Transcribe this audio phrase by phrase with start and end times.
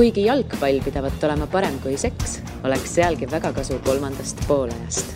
[0.00, 5.10] kuigi jalgpall pidavat olema parem kui seks, oleks sealgi väga kasu kolmandast poolajast.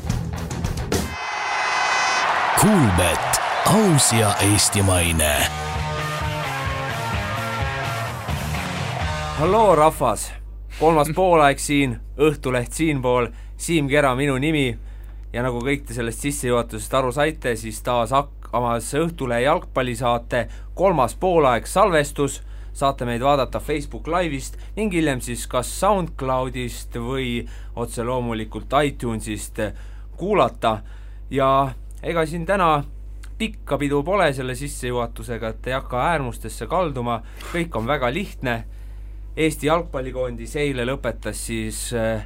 [2.61, 5.33] Kuulmet, aus ja eestimaine.
[9.39, 10.33] halloo, rahvas!
[10.81, 14.79] kolmas poolaeg siin, Õhtuleht siinpool, Siim Kera minu nimi
[15.33, 21.65] ja nagu kõik te sellest sissejuhatusest aru saite, siis taas hakkamas Õhtulehe jalgpallisaate kolmas poolaeg
[21.67, 22.43] salvestus
[22.75, 27.45] saate meid vaadata Facebook Live'ist ning hiljem siis kas SoundCloudist või
[27.77, 29.61] otse loomulikult iTunesist
[30.17, 30.79] kuulata.
[31.31, 31.73] Ja
[32.03, 32.85] ega siin täna
[33.39, 37.21] pikka pidu pole selle sissejuhatusega, et ei hakka äärmustesse kalduma,
[37.53, 38.65] kõik on väga lihtne,
[39.35, 42.23] Eesti jalgpallikoondis eile lõpetas siis eh,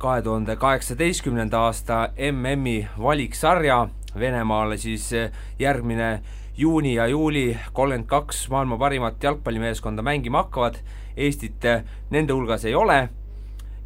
[0.00, 3.82] kahe tuhande kaheksateistkümnenda aasta MM-i valiksarja,
[4.18, 6.22] Venemaale siis eh, järgmine
[6.58, 10.80] juuni ja juuli kolmkümmend kaks maailma parimat jalgpallimeeskonda mängima hakkavad,
[11.16, 13.08] Eestit eh, nende hulgas ei ole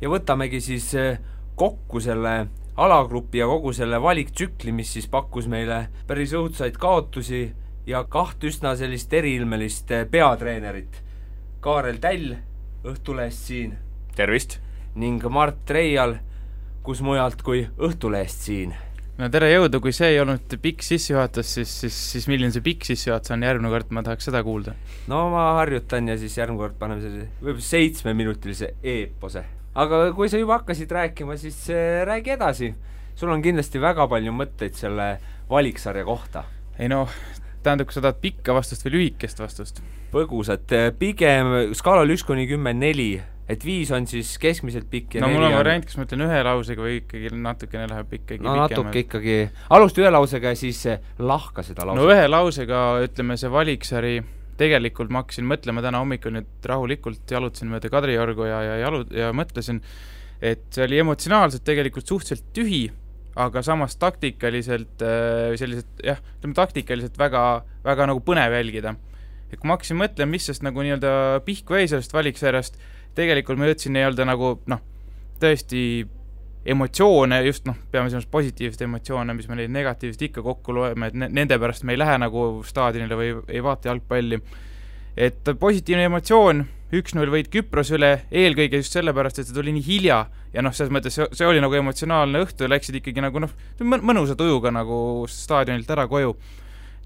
[0.01, 1.19] ja võtamegi siis eh,
[1.57, 7.43] kokku selle alagrupi ja kogu selle valiktsükli, mis siis pakkus meile päris õudsaid kaotusi
[7.87, 11.03] ja kaht üsna sellist eriilmelist eh, peatreenerit.
[11.61, 12.39] Kaarel Täll
[12.89, 13.77] Õhtulehest siin.
[14.17, 14.61] tervist!
[14.95, 16.17] ning Mart Reial,
[16.83, 18.75] kus mujalt kui Õhtulehest siin
[19.21, 22.87] no tere jõudu, kui see ei olnud pikk sissejuhatus, siis, siis, siis milline see pikk
[22.89, 24.75] sissejuhatus on, järgmine kord ma tahaks seda kuulda.
[25.13, 29.45] no ma harjutan ja siis järgmine kord paneme sellise võib-olla seitsmeminutilise eepose.
[29.75, 32.73] aga kui sa juba hakkasid rääkima, siis äh, räägi edasi.
[33.15, 35.09] sul on kindlasti väga palju mõtteid selle
[35.51, 36.47] valiksarja kohta.
[36.79, 37.13] ei noh,
[37.63, 39.85] tähendab, kas sa tahad pikka vastust või lühikest vastust?
[40.13, 43.15] põgusat, pigem skaalal üks kuni kümme neli
[43.53, 46.39] et viis on siis keskmiselt pikk ja no mul on variant, kas ma ütlen ühe
[46.47, 49.37] lausega või ikkagi natukene läheb ikkagi no natuke ikkagi,
[49.77, 50.81] alusta ühe lausega ja siis
[51.21, 52.01] lahka seda lause.
[52.01, 54.15] no ühe lausega ütleme, see valiksari,
[54.61, 59.31] tegelikult ma hakkasin mõtlema täna hommikul nüüd rahulikult, jalutasin mööda Kadriorgu ja, ja jalu- ja
[59.37, 59.83] mõtlesin,
[60.43, 62.85] et see oli emotsionaalselt tegelikult suhteliselt tühi,
[63.43, 68.97] aga samas taktikaliselt äh, selliselt jah, ütleme taktikaliselt väga, väga nagu põnev jälgida.
[69.53, 72.79] et kui ma hakkasin mõtlema, mis sest nagu nii-öelda pihku jäi sellest valiksarjast,
[73.19, 74.83] tegelikult ma jõudsin nii-öelda nagu noh,
[75.43, 75.83] tõesti
[76.65, 81.17] emotsioone, just noh, peame silmas positiivseid emotsioone, mis me neid negatiivseid ikka kokku loeme, et
[81.19, 84.39] ne-, nende pärast me ei lähe nagu staadionile või ei vaata jalgpalli.
[85.17, 86.63] et positiivne emotsioon,
[86.97, 90.93] üks-null võit Küprose üle, eelkõige just sellepärast, et see tuli nii hilja ja noh, selles
[90.95, 93.53] mõttes see, see oli nagu emotsionaalne õhtu, läksid ikkagi nagu noh,
[93.83, 96.37] mõnusa tujuga nagu staadionilt ära koju.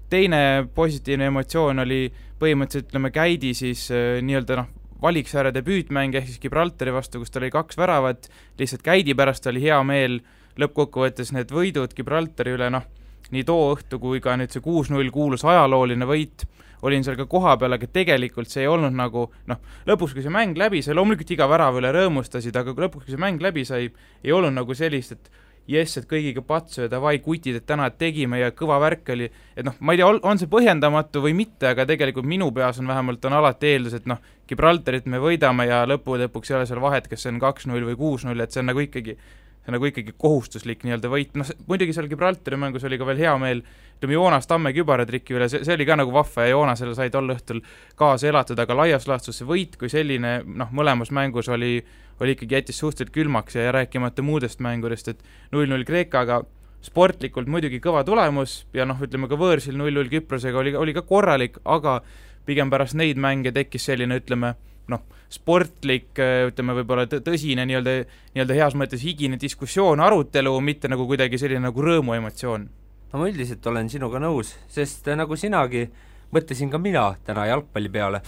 [0.09, 2.05] teine positiivne emotsioon oli
[2.39, 4.69] põhimõtteliselt ütleme, käidi siis äh, nii-öelda noh,
[5.01, 9.61] valiksääre debüütmäng ehk siis Gibraltari vastu, kus tal oli kaks väravat, lihtsalt käidi pärast oli
[9.63, 10.19] hea meel,
[10.57, 12.85] lõppkokkuvõttes need võidud Gibraltari üle, noh,
[13.31, 16.47] nii too õhtu kui ka nüüd see kuus-null kuulus ajalooline võit,
[16.85, 20.57] olin seal ka kohapeal, aga tegelikult see ei olnud nagu noh, lõpuks, kui see mäng
[20.57, 23.91] läbi sai, loomulikult iga värava üle rõõmustasid, aga lõpuks, kui see mäng läbi sai,
[24.23, 25.31] ei olnud nagu sellist, et
[25.67, 29.65] jess, et kõigiga patsu ja davai, kutid, et täna tegime ja kõva värk oli, et
[29.67, 33.25] noh, ma ei tea, on see põhjendamatu või mitte, aga tegelikult minu peas on vähemalt,
[33.27, 37.09] on alati eeldus, et noh, Gibraltarit me võidame ja lõppude lõpuks ei ole seal vahet,
[37.11, 40.15] kas see on kaks-null või kuus-null, et see on nagu ikkagi, see on nagu ikkagi
[40.15, 43.65] kohustuslik nii-öelda võit, noh muidugi seal Gibraltari mängus oli ka veel hea meel,
[43.97, 47.27] ütleme Joonas Tamme kübaratriki üle, see, see oli ka nagu vahva ja Joonasele sai tol
[47.35, 47.59] õhtul
[47.99, 51.81] kaasa elatada, aga laias laastus see võit kui selline noh, mõlemas mängus oli
[52.21, 56.41] oli ikkagi, jättis suhteliselt külmaks ja, rääkimata muudest mängudest, et null-null Kreekaga
[56.83, 61.59] sportlikult muidugi kõva tulemus ja noh, ütleme ka võõrsil null-null Küprosega oli, oli ka korralik,
[61.65, 61.99] aga
[62.47, 64.53] pigem pärast neid mänge tekkis selline, ütleme,
[64.91, 67.97] noh, sportlik, ütleme võib-olla tõsine nii-öelda,
[68.35, 72.67] nii-öelda heas mõttes higine diskussioon, arutelu, mitte nagu kuidagi selline nagu rõõmuemotsioon.
[73.11, 75.87] no ma üldiselt olen sinuga nõus, sest nagu sinagi,
[76.31, 78.21] mõtlesin ka mina täna jalgpalli peale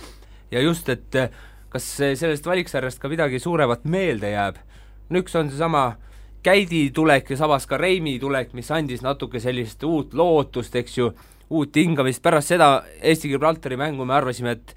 [0.52, 1.16] ja just, et
[1.70, 1.88] kas
[2.20, 4.62] sellest valiksarjast ka midagi suuremat meelde jääb?
[5.10, 5.98] no üks on seesama
[6.44, 11.10] Käidi tulek ja samas ka Reimi tulek, mis andis natuke sellist uut lootust, eks ju,
[11.52, 12.70] uut hingamist, pärast seda
[13.02, 14.72] Eesti-Gibraltari mängu me arvasime, et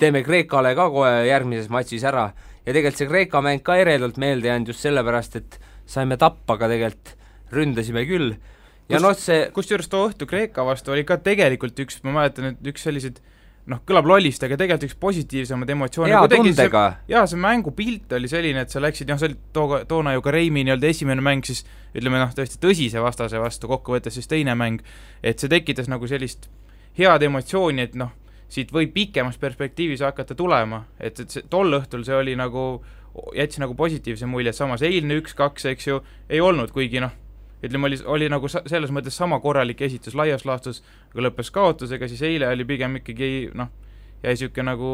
[0.00, 2.32] teeme Kreekale ka kohe järgmises matšis ära
[2.66, 6.72] ja tegelikult see Kreeka mäng ka eredalt meelde jäänud just sellepärast, et saime tappa, aga
[6.72, 7.14] tegelikult
[7.54, 8.34] ründasime küll.
[8.90, 12.72] ja noh, see kusjuures too õhtu Kreeka vastu oli ka tegelikult üks, ma mäletan, et
[12.74, 13.22] üks selliseid
[13.70, 16.84] noh, kõlab lollist, aga tegelikult üks positiivsemaid emotsioone hea tundega.
[17.10, 20.34] jaa, see mängupilt oli selline, et sa läksid, noh, see oli too, toona ju ka
[20.34, 21.64] Reimi nii-öelda esimene mäng siis
[21.96, 24.84] ütleme noh, tõesti tõsise vastase vastu, kokkuvõttes siis teine mäng,
[25.22, 26.46] et see tekitas nagu sellist
[26.98, 28.14] head emotsiooni, et noh,
[28.52, 32.68] siit võib pikemas perspektiivis hakata tulema, et, et see tol õhtul see oli nagu,
[33.34, 37.14] jättis nagu positiivse mulje, samas eilne üks-kaks, eks ju, ei olnud, kuigi noh,
[37.64, 40.82] ütleme, oli, oli nagu sa-, selles mõttes sama korralik esitus laias laastus,
[41.12, 43.72] aga lõppes kaotusega, siis eile oli pigem ikkagi noh,
[44.22, 44.92] jäi niisugune nagu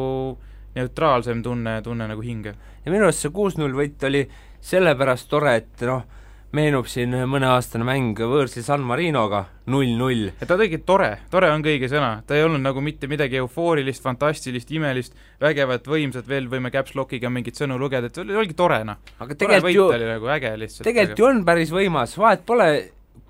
[0.75, 2.55] neutraalsem tunne, tunne nagu hinge.
[2.85, 4.23] ja minu arust see kuus-null võit oli
[4.63, 6.05] sellepärast tore, et noh,
[6.53, 10.27] meenub siin mõneaastane mäng võõrsil San Marinoga, null-null.
[10.35, 13.39] et ta oli tore, tore on ka õige sõna, ta ei olnud nagu mitte midagi
[13.41, 18.57] eufoorilist, fantastilist, imelist, vägevat, võimsat, veel võime caps lock'iga mingeid sõnu lugeda, et oli, oligi
[18.59, 19.01] tore noh.
[19.17, 20.85] aga tegelikult ju, nagu äge lihtsalt.
[20.85, 22.69] tegelikult ju on päris võimas, vahet pole,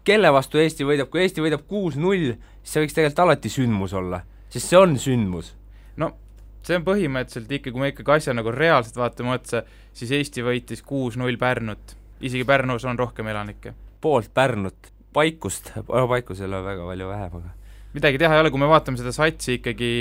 [0.04, 4.20] kelle vastu Eesti võidab, kui Eesti võidab kuus-null, siis see võiks tegelikult alati sündmus olla,
[4.52, 5.56] sest see on sündmus.
[5.96, 6.12] no
[6.64, 9.64] see on põhimõtteliselt ikka, kui me ikkagi asja nagu reaalselt vaatame otsa,
[9.96, 11.96] siis Eesti võitis kuus-null Pärnut.
[12.24, 13.74] Isegi Pärnus on rohkem elanikke.
[14.02, 17.52] poolt Pärnut, Paikust, no Paikus ei ole väga palju vähem, aga
[17.94, 19.92] midagi teha ei ole, kui me vaatame seda satsi ikkagi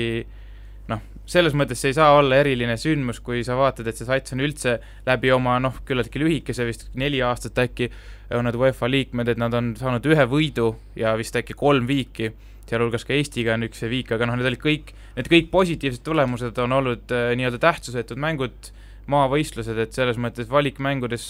[0.90, 4.34] noh, selles mõttes see ei saa olla eriline sündmus, kui sa vaatad, et see sats
[4.34, 7.90] on üldse läbi oma noh, küllaltki lühikese, vist neli aastat äkki,
[8.32, 12.32] on nad UEFA liikmed, et nad on saanud ühe võidu ja vist äkki kolm viiki
[12.72, 16.58] sealhulgas ka Eestiga on üks viik, aga noh, need olid kõik, need kõik positiivsed tulemused
[16.62, 18.72] on olnud äh, nii-öelda tähtsusetud mängud,
[19.12, 21.26] maavõistlused, et selles mõttes valikmängudes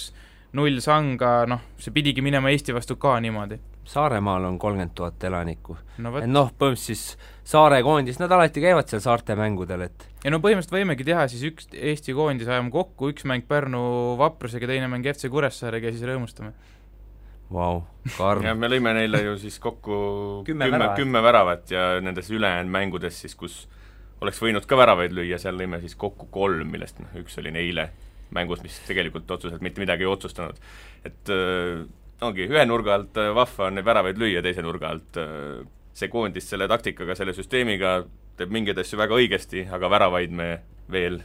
[0.56, 3.58] null sanga, noh, see pidigi minema Eesti vastu ka niimoodi.
[3.88, 6.12] Saaremaal on kolmkümmend tuhat elanikku no,.
[6.20, 10.38] et noh, põhimõtteliselt siis Saare koondis, nad alati käivad seal saarte mängudel, et ja no
[10.38, 13.80] põhimõtteliselt võimegi teha siis üks Eesti koondis ajame kokku, üks mäng Pärnu
[14.20, 16.52] Vaprusega, teine mäng FC Kuressaarega ja siis rõõmustame
[17.52, 17.82] Vau,
[18.14, 18.44] karm.
[18.48, 19.98] ja me lõime neile ju siis kokku
[20.48, 23.64] kümme, kümme, kümme väravat ja nendes ülejäänud mängudes siis, kus
[24.22, 27.90] oleks võinud ka väravaid lüüa, seal lõime siis kokku kolm, millest noh, üks oli eile
[28.34, 30.58] mängus, mis tegelikult otseselt mitte midagi ei otsustanud.
[31.04, 31.84] et äh,
[32.22, 35.62] ongi, ühe nurga alt äh, vahva on neid väravaid lüüa, teise nurga alt äh,
[35.96, 38.02] see koondis selle taktikaga, selle süsteemiga
[38.38, 40.48] teeb mingeid asju väga õigesti, aga väravaid me
[40.92, 41.20] veel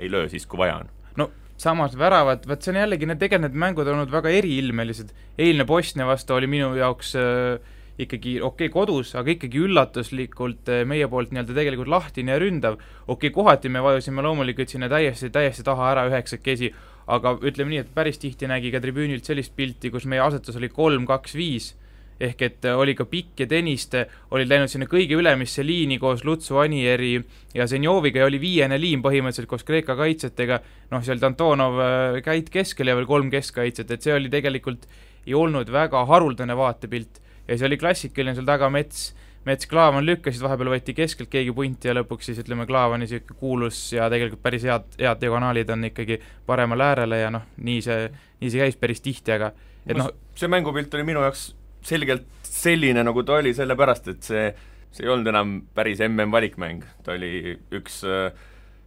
[0.00, 0.90] ei löö siis, kui vaja on.
[1.20, 1.30] no
[1.60, 5.66] samas väravad, vot see on jällegi, need tegelikult need mängud on olnud väga eriilmelised, eilne
[5.68, 11.08] Bosnia vastu oli minu jaoks äh, ikkagi okei okay, kodus, aga ikkagi üllatuslikult äh, meie
[11.10, 12.78] poolt nii-öelda tegelikult lahtine ja ründav.
[13.06, 16.72] okei okay,, kohati me vajusime loomulikult sinna täiesti, täiesti taha ära üheksakesi,
[17.10, 20.70] aga ütleme nii, et päris tihti nägi ka tribüünilt sellist pilti, kus meie asetus oli
[20.72, 21.74] kolm, kaks, viis.
[22.20, 24.02] Ehk et äh, oli ka Pikk ja Tõniste
[24.36, 27.14] olid läinud sinna kõige ülemisse liini koos Lutsu, Anieri
[27.56, 30.60] ja Zenjoviga ja oli viiene liin põhimõtteliselt koos Kreeka kaitsjatega,
[30.92, 34.84] noh, seal Antonov äh, käid keskel ja veel kolm keskkaitset, et see oli tegelikult
[35.26, 37.20] ei olnud väga haruldane vaatepilt
[37.50, 39.10] ja see oli klassikaline seal taga Mets,
[39.48, 43.82] Mets Klaavan lükkasid, vahepeal võeti keskelt keegi punti ja lõpuks siis ütleme, Klaavani niisugune kuulus
[43.96, 48.10] ja tegelikult päris head, head diagonaalid on ikkagi paremale äärele ja noh, nii see,
[48.40, 49.52] nii see käis päris tihti, aga
[49.86, 51.50] et noh see mängupilt oli minu jaoks
[51.86, 54.44] selgelt selline, nagu ta oli, sellepärast et see,
[54.92, 58.30] see ei olnud enam päris MM-valikmäng, ta oli üks äh,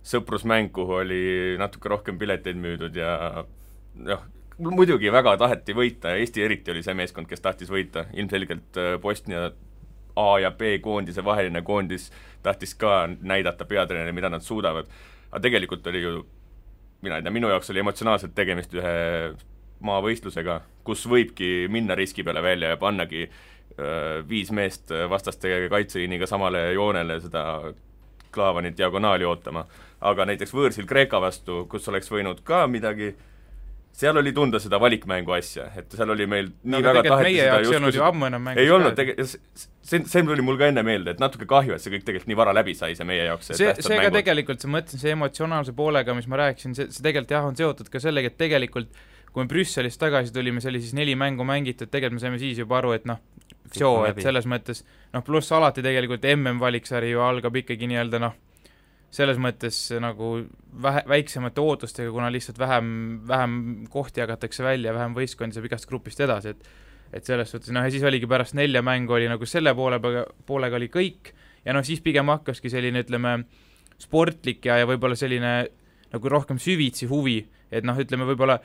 [0.06, 1.24] sõprusmäng, kuhu oli
[1.60, 3.16] natuke rohkem pileteid müüdud ja
[3.96, 4.26] noh,
[4.58, 8.96] muidugi väga taheti võita ja Eesti eriti oli see meeskond, kes tahtis võita, ilmselgelt äh,
[9.02, 9.52] Bosnia
[10.16, 12.12] A ja B koondise vaheline koondis
[12.44, 14.88] tahtis ka näidata peatreenerile, mida nad suudavad.
[15.32, 16.26] aga tegelikult oli ju,
[17.02, 19.34] mina ei tea, minu jaoks oli emotsionaalselt tegemist ühe
[19.84, 26.72] maavõistlusega, kus võibki minna riski peale välja ja pannagi äh, viis meest vastaste kaitseliiniga samale
[26.74, 27.74] joonele seda
[28.34, 29.66] Klaavanit diagonaali ootama.
[30.02, 33.14] aga näiteks võõrsil Kreeka vastu, kus oleks võinud ka midagi
[33.94, 37.60] seal oli tunda seda valikmängu asja, et seal oli meil no, nii väga taheti seda
[37.62, 40.72] just ei olnud ju ammu enam mängus ei olnud, tege-, see, see tuli mul ka
[40.72, 43.28] enne meelde, et natuke kahju, et see kõik tegelikult nii vara läbi sai, see meie
[43.28, 46.90] jaoks see, see, see ka tegelikult, ma mõtlen, see emotsionaalse poolega, mis ma rääkisin, see,
[46.90, 48.90] see tegelikult jah, on seotud ka sellega, et tegelikult
[49.34, 52.60] kui me Brüsselist tagasi tulime, see oli siis neli mängu mängitud, tegelikult me saime siis
[52.62, 53.22] juba aru, et noh,
[53.78, 54.84] joo, et selles mõttes
[55.14, 58.38] noh, pluss alati tegelikult MM-valiksari ju algab ikkagi nii-öelda noh,
[59.14, 60.36] selles mõttes nagu
[60.84, 62.88] vähe, väiksemate ootustega, kuna lihtsalt vähem,
[63.30, 63.60] vähem
[63.94, 66.72] kohti jagatakse välja, vähem võistkondi saab igast grupist edasi, et
[67.14, 70.00] et selles suhtes noh, ja siis oligi pärast nelja mängu oli nagu selle poole
[70.50, 71.30] poolega oli kõik
[71.62, 73.36] ja noh, siis pigem hakkaski selline, ütleme,
[74.02, 75.52] sportlik ja, ja võib-olla selline
[76.14, 77.40] nagu rohkem süvitsi huvi,
[77.74, 78.58] et noh, ütleme võib-olla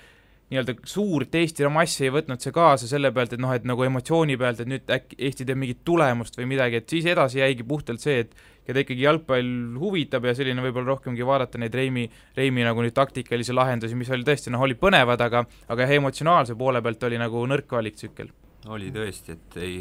[0.48, 4.38] nii-öelda suurt Eesti massi ei võtnud see kaasa selle pealt, et noh, et nagu emotsiooni
[4.40, 8.00] pealt, et nüüd äkki Eesti teeb mingit tulemust või midagi, et siis edasi jäigi puhtalt
[8.00, 8.32] see, et
[8.68, 13.56] keda ikkagi jalgpall huvitab ja selline võib-olla rohkemgi vaadata neid Reimi, Reimi nagu nüüd taktikalisi
[13.56, 17.44] lahendusi, mis oli tõesti noh, olid põnevad, aga aga jah, emotsionaalse poole pealt oli nagu
[17.48, 18.32] nõrk valiktsükkel.
[18.68, 19.78] oli tõesti, et ei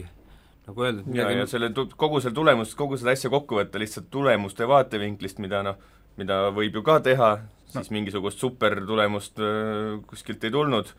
[0.67, 4.67] nagu öeldud ja, ja selle, kogu selle tulemust, kogu seda asja kokku võtta lihtsalt tulemuste
[4.67, 5.79] vaatevinklist, mida noh,
[6.19, 7.97] mida võib ju ka teha, siis no.
[7.97, 10.89] mingisugust supertulemust äh, kuskilt ei tulnud,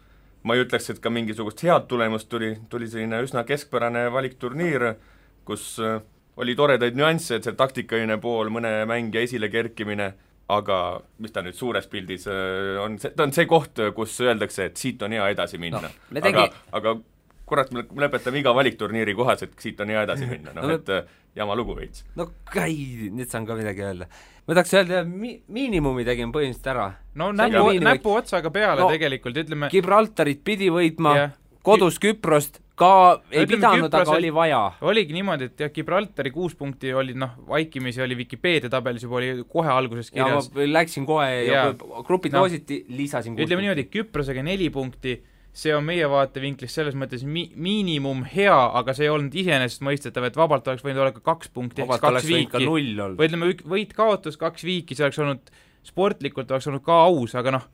[0.47, 4.93] ma ei ütleks, et ka mingisugust head tulemust tuli, tuli selline üsna keskpärane valikturniir,
[5.49, 6.01] kus äh,
[6.39, 10.13] oli toredaid nüansse, et see taktikaline pool, mõne mängija esile kerkimine,
[10.49, 10.79] aga
[11.21, 14.81] mis ta nüüd suures pildis äh, on, see, ta on see koht, kus öeldakse, et
[14.81, 15.95] siit on hea edasi minna no,.
[16.23, 16.99] Aga, aga
[17.49, 20.93] kurat, me lõpetame iga valikturniiri kohas, et siit on hea edasi minna, noh No et
[20.95, 22.05] äh, jama lugu veits.
[22.19, 24.09] no käi, nüüd saan ka midagi öelda.
[24.47, 26.87] ma tahaks öelda, mi-, miinimumi tegime põhimõtteliselt ära.
[27.19, 31.37] no näpu, näpuotsaga peale No, no, tegelikult, ütleme Gibraltarit pidi võitma Jah.
[31.67, 32.89] kodus Küprost ka
[33.33, 34.61] ei Ütleme, pidanud, aga oli vaja.
[34.87, 39.33] oligi niimoodi, et jah, Gibraltari kuus punkti olid noh, vaikimisi oli Vikipeedia tabelis juba oli
[39.51, 40.51] kohe alguses ja kirjas.
[40.55, 45.17] ma läksin kohe ja, ja grupid Noh, loositi, lisasin ütleme niimoodi, Küprosega neli punkti,
[45.53, 50.37] see on meie vaatevinklist selles mõttes mi-, miinimum hea, aga see ei olnud iseenesestmõistetav, et
[50.39, 52.69] vabalt oleks võinud olla ka kaks punkti ehk siis kaks viiki.
[53.19, 55.51] või ütleme, võit-kaotus, kaks viiki, see oleks olnud,
[55.87, 57.67] sportlikult oleks olnud ka aus, aga noh,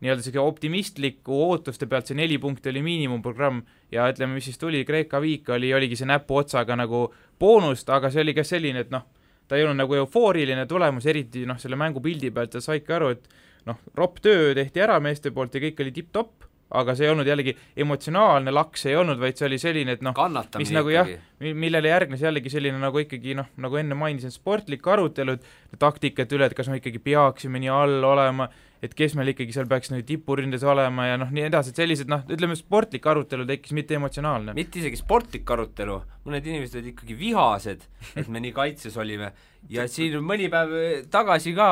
[0.00, 3.60] nii-öelda sellise optimistliku ootuste pealt see neli punkti oli miinimumprogramm
[3.92, 7.06] ja ütleme, mis siis tuli, Kreeka viik oli, oligi see näpuotsaga nagu
[7.40, 9.04] boonust, aga see oli ka selline, et noh,
[9.48, 13.28] ta ei olnud nagu eufooriline tulemus, eriti noh, selle mängupildi pealt ja saidki aru, et
[13.68, 17.26] noh, ropp töö tehti ära meeste poolt ja kõik oli tipp-topp, aga see ei olnud
[17.26, 20.14] jällegi emotsionaalne laks ei olnud, vaid see oli selline, et noh,
[20.62, 21.36] mis nagu jah, ikkagi.
[21.42, 25.42] mi- millele järgnes jällegi selline nagu ikkagi noh, nagu enne mainisin, sportlik arutelud
[25.82, 28.46] taktikate üle, et kas me ikkagi peaksime nii all olema,
[28.80, 32.08] et kes meil ikkagi seal peaks nagu tipuründes olema ja noh, nii edasi, et sellised
[32.08, 34.54] noh, ütleme sportlik arutelu tekkis, mitte emotsionaalne.
[34.56, 37.84] mitte isegi sportlik arutelu, mõned inimesed olid ikkagi vihased,
[38.16, 39.32] et me nii kaitses olime
[39.68, 40.72] ja siin mõni päev
[41.12, 41.70] tagasi ka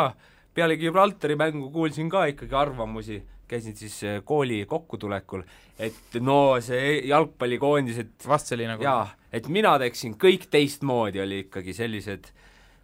[0.59, 5.45] peale Gibraltari mängu kuulsin ka ikkagi arvamusi, käisin siis äh, kooli kokkutulekul,
[5.79, 11.77] et no see jalgpallikoondised vast oli nagu jaa, et mina teeksin kõik teistmoodi, oli ikkagi
[11.77, 12.33] sellised,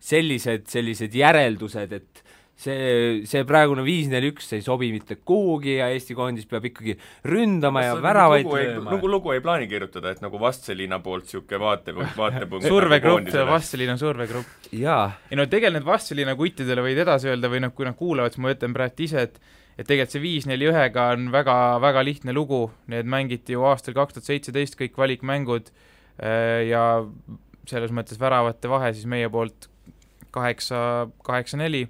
[0.01, 6.47] sellised, sellised järeldused, et see, see praegune viis-neli-üks ei sobi mitte kuhugi ja Eesti koondis
[6.51, 6.95] peab ikkagi
[7.27, 8.95] ründama ja väravaid lööma.
[8.95, 14.71] nagu lugu ei plaani kirjutada, et nagu Vastseliina poolt niisugune vaatepunkt, vaatepunkt survegrupp, Vastseliina survegrupp.
[15.31, 18.45] ei no tegelikult need Vastseliina kuttidele võid edasi öelda või noh, kui nad kuulavad, siis
[18.45, 19.41] ma ütlen praegu ise, et
[19.79, 24.31] et tegelikult see viis-neli-ühega on väga, väga lihtne lugu, need mängiti ju aastal kaks tuhat
[24.31, 26.85] seitseteist kõik valikmängud äh, ja
[27.69, 29.69] selles mõttes väravate vahe siis meie poolt
[30.35, 31.87] kaheksa, kaheksa-neli,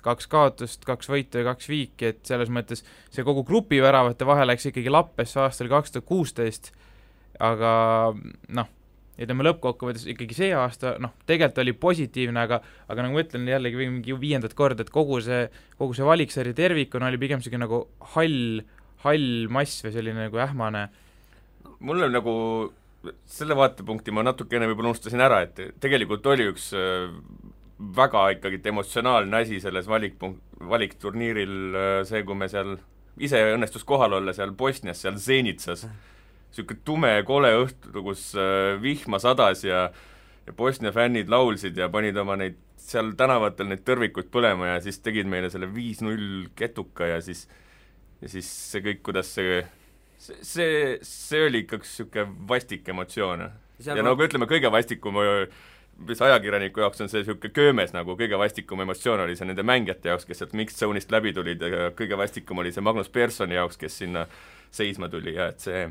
[0.00, 4.46] kaks kaotust, kaks võitu ja kaks viiki, et selles mõttes see kogu grupi väravate vahe
[4.48, 6.70] läks ikkagi lappesse aastal kaks tuhat kuusteist,
[7.40, 7.72] aga
[8.56, 8.70] noh,
[9.20, 13.80] ütleme lõppkokkuvõttes ikkagi see aasta noh, tegelikult oli positiivne, aga aga nagu ma ütlen jällegi
[13.82, 15.44] mingi viiendat korda, et kogu see,
[15.80, 17.84] kogu see valiksari tervikuna oli pigem niisugune nagu
[18.14, 18.62] hall,
[19.04, 20.88] hall mass või selline nagu ähmane.
[21.84, 22.34] Mul on nagu
[23.28, 27.08] selle vaatepunkti ma natukene võib-olla unustasin ära, et tegelikult oli üks äh,
[27.96, 32.76] väga ikkagi emotsionaalne asi selles valikpunkt, valikturniiril äh, see, kui me seal,
[33.20, 35.86] ise õnnestus kohal olla seal Bosnias, seal Zenitsas,
[36.50, 39.88] niisugune tume kole õhtu, kus äh, vihma sadas ja
[40.46, 44.98] ja Bosnia fännid laulsid ja panid oma neid seal tänavatel neid tõrvikuid põlema ja siis
[45.04, 47.44] tegid meile selle viis-null ketuka ja siis
[48.20, 49.60] ja siis see kõik, kuidas see
[50.20, 53.46] see, see, see oli ikka üks niisugune vastik emotsioon.
[53.84, 54.08] ja ma...
[54.10, 55.20] nagu ütleme, kõige vastikum
[56.08, 60.12] mis ajakirjaniku jaoks on see niisugune köömes nagu kõige vastikum emotsioon oli see nende mängijate
[60.12, 63.80] jaoks, kes sealt mixed zone'ist läbi tulid ja kõige vastikum oli see Magnus Personi jaoks,
[63.80, 64.26] kes sinna
[64.70, 65.88] seisma tuli ja et see,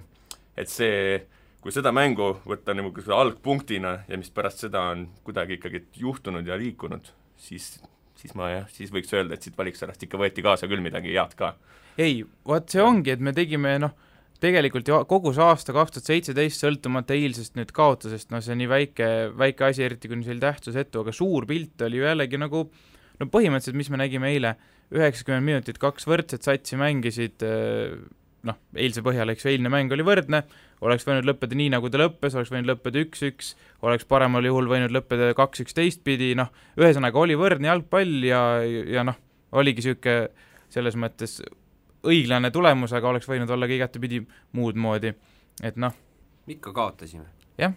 [0.59, 1.21] et see
[1.59, 6.57] kui seda mängu võtta niisuguse algpunktina ja mis pärast seda on kuidagi ikkagi juhtunud ja
[6.59, 7.73] liikunud, siis,
[8.19, 11.35] siis ma jah, siis võiks öelda, et siit valiksarjast ikka võeti kaasa küll midagi head
[11.39, 11.55] ka.
[11.99, 13.95] ei, vot see ongi, et me tegime noh,
[14.39, 18.69] tegelikult ju kogu see aasta kaks tuhat seitseteist, sõltumata eilsest nüüd kaotusest, noh see nii
[18.71, 22.69] väike, väike asi, eriti kui selle tähtsusetu, aga suur pilt oli ju jällegi nagu
[23.19, 24.55] no põhimõtteliselt, mis me nägime eile,
[24.95, 27.43] üheksakümmend minutit, kaks võrdset satsi mängisid,
[28.47, 30.43] noh, eilse põhjal, eks ju, eilne mäng oli võrdne,
[30.85, 33.53] oleks võinud lõppeda nii, nagu ta lõppes, oleks võinud lõppeda üks-üks,
[33.85, 39.17] oleks paremal juhul võinud lõppeda kaks-üks teistpidi, noh, ühesõnaga oli võrdne jalgpall ja, ja noh,
[39.59, 40.29] oligi niisugune
[40.69, 41.39] selles mõttes
[42.07, 44.21] õiglane tulemus, aga oleks võinud olla ka igatepidi
[44.55, 45.11] muud moodi,
[45.65, 45.95] et noh.
[46.47, 47.27] ikka kaotasime.
[47.59, 47.73] jah,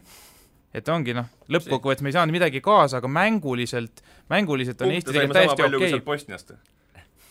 [0.74, 5.40] et ongi noh, lõppkokkuvõttes me ei saanud midagi kaasa, aga mänguliselt, mänguliselt on Eesti tegelikult
[5.40, 5.98] täiesti okei.
[5.98, 6.62] okay..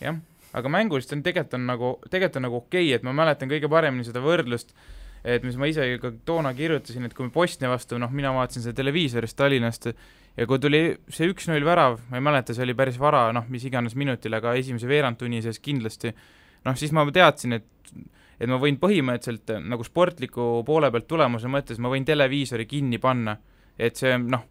[0.02, 0.20] jah,
[0.52, 3.70] aga mänguliselt on tegelikult on nagu, tegelikult on nagu okei okay,, et ma mäletan kõige
[3.72, 4.74] paremini seda võrdlust,
[5.24, 8.66] et mis ma ise ka toona kirjutasin, et kui me Bosnia vastu, noh, mina vaatasin
[8.66, 10.82] seda televiisorist Tallinnast ja kui tuli
[11.12, 14.56] see üks-null värav, ma ei mäleta, see oli päris vara, noh, mis iganes minutil, aga
[14.58, 16.12] esimese veerandtunni sees kindlasti,
[16.66, 17.68] noh, siis ma teadsin, et
[18.42, 23.36] et ma võin põhimõtteliselt nagu sportliku poole pealt tulemuse mõttes, ma võin televiisori kinni panna.
[23.78, 24.42] et see noh,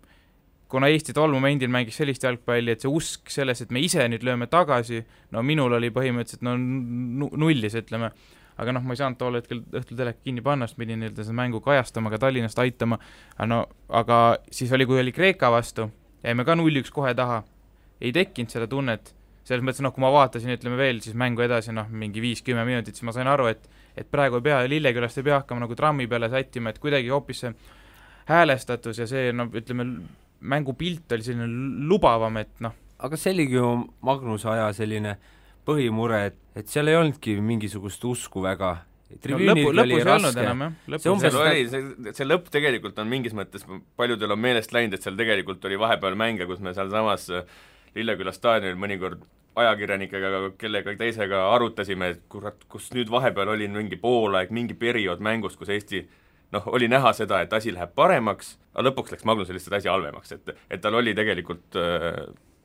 [0.71, 4.23] kuna Eesti tol momendil mängis sellist jalgpalli, et see usk selles, et me ise nüüd
[4.25, 5.01] lööme tagasi,
[5.35, 8.11] no minul oli põhimõtteliselt no nullis, ütleme.
[8.61, 11.33] aga noh, ma ei saanud tol hetkel õhtul teleka kinni panna, sest pidin nii-öelda seda
[11.33, 12.99] mängu kajastama, ka Tallinnast aitama,
[13.49, 14.17] no aga
[14.53, 15.87] siis oli, kui oli Kreeka vastu,
[16.21, 17.41] jäime ka null-üks kohe taha.
[18.01, 19.13] ei tekkinud seda tunnet
[19.45, 22.95] selles mõttes noh, kui ma vaatasin, ütleme veel siis mängu edasi noh, mingi viis-kümme minutit,
[22.97, 26.05] siis ma sain aru, et et praegu ei pea, Lillekülast ei pea hakkama nagu trammi
[26.07, 27.51] peale sättima, et kuidagi hoopis see
[28.29, 29.87] häälestatus ja see no ütleme,
[30.41, 33.67] mängupilt oli selline lubavam, et noh, aga see oligi ju
[34.05, 35.15] Magnuse aja selline
[35.67, 38.71] põhimure, et, et seal ei olnudki mingisugust usku väga.
[39.11, 43.11] no lõpu, lõpus ei olnud enam jah, See umbes oli, see, see lõpp tegelikult on
[43.11, 43.65] mingis mõttes,
[43.99, 47.29] paljudel on meelest läinud, et seal tegelikult oli vahepeal mänge, kus me sealsamas
[47.91, 49.25] Lilleküla staadionil mõnikord
[49.59, 55.57] ajakirjanikega, kellega teisega arutasime, et kurat, kus nüüd vahepeal oli mingi poolaeg, mingi periood mängus,
[55.59, 56.05] kus Eesti
[56.51, 60.31] noh, oli näha seda, et asi läheb paremaks, aga lõpuks läks Magnusel lihtsalt asi halvemaks,
[60.37, 61.77] et et tal oli tegelikult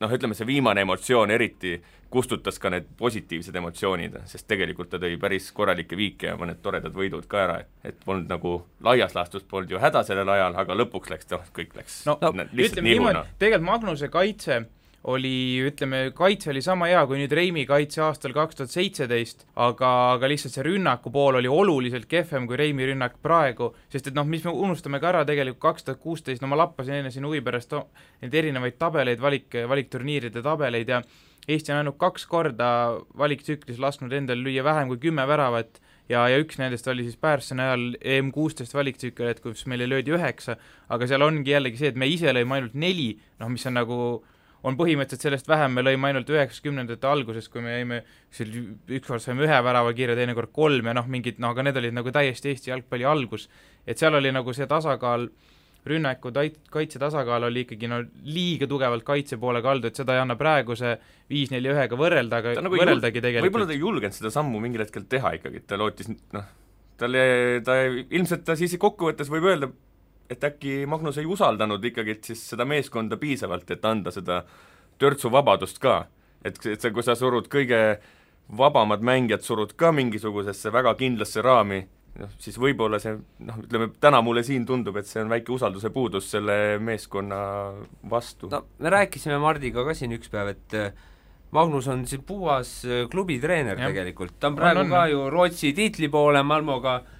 [0.01, 1.77] noh, ütleme see viimane emotsioon eriti
[2.13, 6.95] kustutas ka need positiivsed emotsioonid, sest tegelikult ta tõi päris korralikke viike ja mõned toredad
[6.95, 8.53] võidud ka ära, et et polnud nagu
[8.83, 12.47] laias laastus polnud ju häda sellel ajal, aga lõpuks läks, noh, kõik läks no, no
[12.47, 14.61] ütleme niimoodi, tegelikult Magnuse kaitse
[15.07, 19.91] oli, ütleme, kaitse oli sama hea kui nüüd Reimi kaitse aastal kaks tuhat seitseteist, aga,
[20.17, 24.27] aga lihtsalt see rünnaku pool oli oluliselt kehvem kui Reimi rünnak praegu, sest et noh,
[24.27, 27.39] mis me unustame ka ära tegelikult kaks tuhat kuusteist, no ma lappasin enne siin huvi
[27.45, 27.71] pärast
[28.21, 31.01] neid erinevaid tabeleid, valik, valikturniiride tabeleid ja
[31.47, 32.69] Eesti on ainult kaks korda
[33.15, 35.79] valiktsüklis lasknud endale lüüa vähem kui kümme väravat
[36.11, 40.11] ja, ja üks nendest oli siis Pärssoni ajal EM kuusteist valiktsükkel, et kus meile löödi
[40.15, 40.57] üheksa,
[40.91, 43.99] aga seal ongi jällegi see, et me ise lõime ainult neli, noh mis on nagu
[44.65, 47.99] on põhimõtteliselt sellest vähem, me lõime ainult üheksakümnendate alguses, kui me jäime,
[48.97, 52.13] ükskord saime ühe värava kirja, teinekord kolm ja noh, mingid, no aga need olid nagu
[52.13, 53.47] täiesti Eesti jalgpalli algus.
[53.87, 55.29] et seal oli nagu see tasakaal,
[55.87, 60.23] rünnaku tait-, kaitse tasakaal oli ikkagi no liiga tugevalt kaitse poole kaldu, et seda ei
[60.25, 60.97] anna praeguse
[61.31, 63.47] viis-neli-ühega võrrelda, aga nagu võrreldagi tegelikult.
[63.47, 66.49] võib-olla ta ei julgenud seda sammu mingil hetkel teha ikkagi, et ta lootis noh,
[66.99, 67.23] talle,
[67.63, 69.71] ta ilmselt ta siis kokkuvõttes võib öelda,
[70.29, 74.43] et äkki Magnus ei usaldanud ikkagi siis seda meeskonda piisavalt, et anda seda
[74.99, 76.05] törtsuvabadust ka.
[76.45, 77.81] et, et sa, kui sa surud kõige
[78.57, 81.81] vabamad mängijad, surud ka mingisugusesse väga kindlasse raami,
[82.21, 85.91] noh, siis võib-olla see noh, ütleme täna mulle siin tundub, et see on väike usalduse
[85.95, 87.41] puudus selle meeskonna
[88.09, 88.51] vastu.
[88.51, 91.05] no me rääkisime Mardiga ka siin üks päev, et äh,
[91.55, 93.91] Magnus on siin puhas äh, klubitreener Jah.
[93.91, 94.95] tegelikult, ta on praegu On, on.
[94.95, 97.16] ka ju Rootsi tiitli poole Malmoga äh,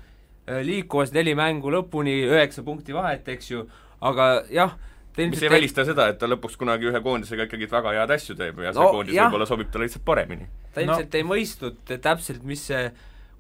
[0.48, 3.64] liikumas neli mängu lõpuni, üheksa punkti vahet, eks ju,
[4.06, 4.76] aga jah,
[5.18, 8.62] mis ei välista seda, et ta lõpuks kunagi ühe koondisega ikkagi väga head asju teeb
[8.62, 10.48] ja see No koondis võib-olla sobib talle lihtsalt paremini.
[10.74, 11.20] ta ilmselt no.
[11.20, 12.84] ei mõistnud täpselt, mis see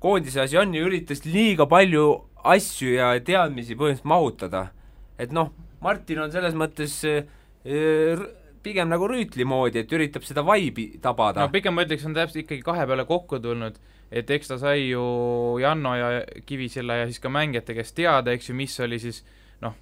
[0.03, 2.07] koondise asi on ja üritas liiga palju
[2.47, 4.67] asju ja teadmisi põhimõtteliselt mahutada.
[5.19, 7.23] et noh, Martin on selles mõttes äh,
[8.67, 11.45] pigem nagu rüütli moodi, et üritab seda vaibi tabada.
[11.45, 13.79] No pigem ma ütleks, on täpselt ikkagi kahe peale kokku tulnud,
[14.11, 15.03] et eks ta sai ju
[15.63, 16.13] Janno ja
[16.47, 19.23] Kivisilla ja siis ka mängijate käest teada, eks ju, mis oli siis
[19.63, 19.75] noh,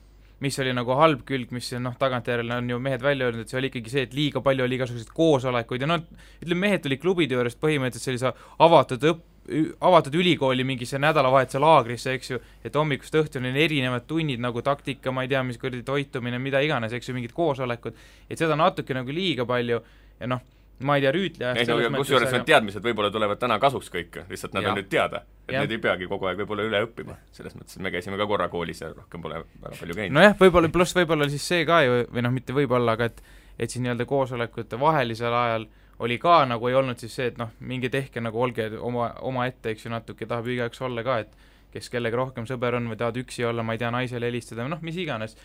[0.43, 3.61] mis oli nagu halb külg, mis noh, tagantjärele on ju mehed välja öelnud, et see
[3.61, 6.03] oli ikkagi see, et liiga palju oli igasuguseid koosolekuid ja noh,
[6.41, 8.33] ütleme, mehed tulid klubide juurest põhimõtteliselt sellise
[8.65, 9.31] avatud õpp-,
[9.81, 15.11] avatud ülikooli mingisse nädalavahetuse laagrisse, eks ju, et hommikust õhtuni on erinevad tunnid nagu taktika,
[15.13, 17.95] ma ei tea, mis kuradi toitumine, mida iganes, eks ju, mingid koosolekud,
[18.29, 19.79] et seda natuke nagu liiga palju
[20.19, 20.41] ja noh,
[20.85, 23.39] ma ei tea, Rüütli ajast ei no ja mõttes, kusjuures aga- need teadmised võib-olla tulevad
[23.39, 24.73] täna kasuks kõik, lihtsalt nad Jah.
[24.73, 25.21] on nüüd teada.
[25.47, 25.61] et Jah.
[25.61, 28.49] need ei peagi kogu aeg võib-olla üle õppima, selles mõttes, et me käisime ka korra
[28.49, 30.17] koolis ja rohkem pole väga palju käinud.
[30.17, 33.21] nojah, võib-olla, pluss võib-olla siis see ka ju, või noh, mitte võib-olla, aga et
[33.57, 35.67] et siis nii-öelda koosolekute vahelisel ajal
[35.99, 39.71] oli ka nagu ei olnud siis see, et noh, minge tehke nagu olge oma, omaette,
[39.71, 41.35] eks ju, natuke tahab ju igaüks olla ka, et
[41.75, 44.81] kes kellega rohkem sõber on või tahavad üksi olla, ma ei tea, naisele helistada, noh,
[44.83, 45.35] mis iganes.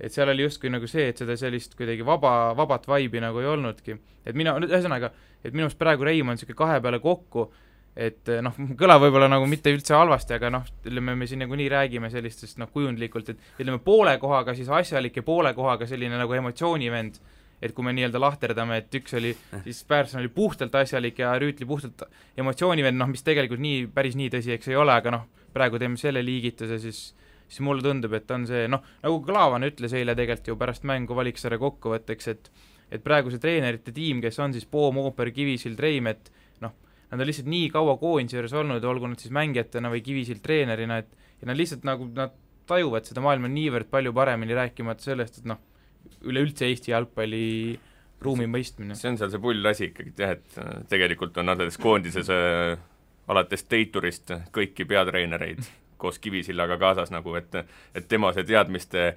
[0.00, 3.46] et seal oli justkui nagu see, et seda sellist kuidagi vaba, vabat vaibi nagu ei
[3.46, 3.98] olnudki.
[4.24, 5.10] et mina, ühesõnaga,
[5.44, 7.50] et minu arust praegu Reim on niisugune kahe peale kokku,
[7.96, 12.10] et noh, kõlab võib-olla nagu mitte üldse halvasti, aga noh, ütleme, me siin nagunii räägime
[12.10, 17.20] sellistest noh, kujundlikult, et ütleme, poole kohaga siis asjalik ja poole kohaga selline nagu emotsioonivend,
[17.60, 19.34] et kui me nii-öelda lahterdame, et üks oli
[19.66, 22.06] siis Pärson oli puhtalt asjalik ja Rüütli puhtalt
[22.40, 26.00] emotsioonivend, noh, mis tegelikult nii, päris nii tõsi, eks ei ole, aga noh, praegu teeme
[26.00, 27.10] selle liigituse, siis
[27.50, 31.16] siis mulle tundub, et on see noh, nagu Klaavan ütles eile tegelikult ju pärast mängu
[31.18, 32.52] Valiksarja kokkuvõtteks, et
[32.90, 36.30] et praegu see treenerite tiim, kes on siis Poom, Ooper, Kivisild, Reim, et
[36.62, 36.72] noh,
[37.10, 40.98] nad on lihtsalt nii kaua koondise juures olnud, olgu nad siis mängijatena või Kivisild treenerina,
[41.02, 41.10] et
[41.42, 42.34] ja nad lihtsalt nagu, nad
[42.70, 45.62] tajuvad seda maailma niivõrd palju paremini, rääkimata sellest, et noh,
[46.26, 47.78] üleüldse Eesti jalgpalli
[48.20, 48.94] ruumi mõistmine.
[48.94, 52.78] see on seal see pull asi ikkagi jah, et äh, tegelikult on alles koondises äh,
[53.30, 55.62] alates Teiturist kõiki peatreenereid
[56.00, 57.54] koos Kivisillaga kaasas nagu, et
[57.94, 59.14] et tema see teadmiste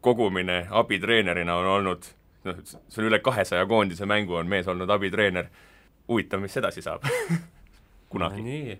[0.00, 2.10] kogumine abitreenerina on olnud
[2.44, 5.50] noh, see on üle kahesaja koondise mängu on mees olnud abitreener,
[6.08, 7.04] huvitav, mis edasi saab
[8.12, 8.42] kunagi.
[8.46, 8.78] nii,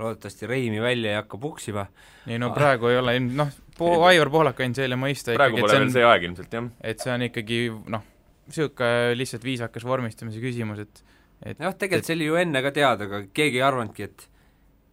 [0.00, 1.86] loodetavasti Reimi välja ei hakka puksima.
[2.26, 5.76] ei no praegu ei ole, noh, Po-, Aivar Pohlak andis eile mõista praegu ikkagi, pole
[5.76, 6.66] et veel see aeg ilmselt, jah.
[6.92, 7.60] et see on ikkagi
[7.94, 8.04] noh,
[8.50, 11.04] niisugune lihtsalt viisakas vormistamise küsimus, et
[11.40, 14.26] et jah, tegelikult see oli ju enne ka teada, aga keegi ei arvanudki, et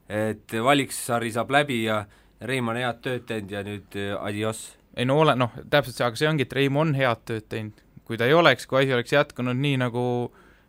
[0.07, 2.05] et valiksari saab läbi ja
[2.47, 4.77] Reimar on head tööd teinud ja nüüd eh, adios.
[4.95, 7.83] ei no ole, noh, täpselt see, aga see ongi, et Reimo on head tööd teinud.
[8.07, 10.03] kui ta ei oleks, kui asi oleks jätkunud nii, nagu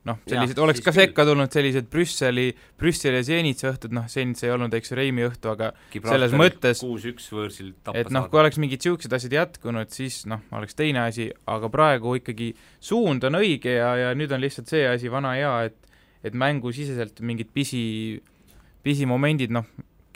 [0.08, 1.00] noh, sellised, oleks ka küll.
[1.02, 2.46] sekka tulnud sellised Brüsseli,
[2.80, 6.82] Brüsseli ja Zenitsa õhtud, noh, Zenits ei olnud, eks ju, Reimi õhtu, aga Selles mõttes-
[6.84, 11.04] kuus-üks võõrsil tappa et noh, kui oleks mingid niisugused asjad jätkunud, siis noh, oleks teine
[11.06, 15.36] asi, aga praegu ikkagi suund on õige ja, ja nüüd on lihtsalt see asi vana
[15.38, 15.84] hea, et
[16.26, 18.18] et mängusiseselt mingid pisi,
[18.82, 19.66] pisimomendid, noh,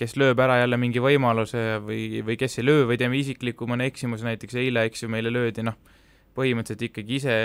[0.01, 3.87] kes lööb ära jälle mingi võimaluse või, või kes ei löö või teeme isikliku mõne
[3.91, 5.77] eksimuse, näiteks eile, eks ju, meile löödi noh,
[6.37, 7.37] põhimõtteliselt ikkagi ise,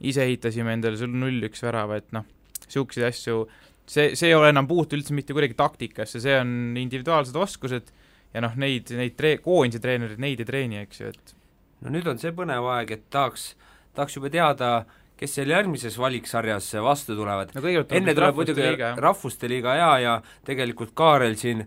[0.00, 2.24] ise ehitasime endale sul null-üks värava, et noh,
[2.64, 3.44] niisuguseid asju,
[3.86, 7.92] see, see ei ole enam puutu üldse mitte kuidagi taktikasse, see on individuaalsed oskused
[8.32, 11.36] ja noh, neid, neid tre-, koondise treenerid neid ei treeni, eks ju, et
[11.84, 13.52] no nüüd on see põnev aeg, et tahaks,
[13.96, 14.72] tahaks juba teada,
[15.22, 17.52] kes seal järgmises valiksarjas vastu tulevad.
[17.54, 18.72] no enne tuleb muidugi.
[18.98, 20.14] Rahvuste Liiga ja, ja
[20.46, 21.62] tegelikult Kaarel siin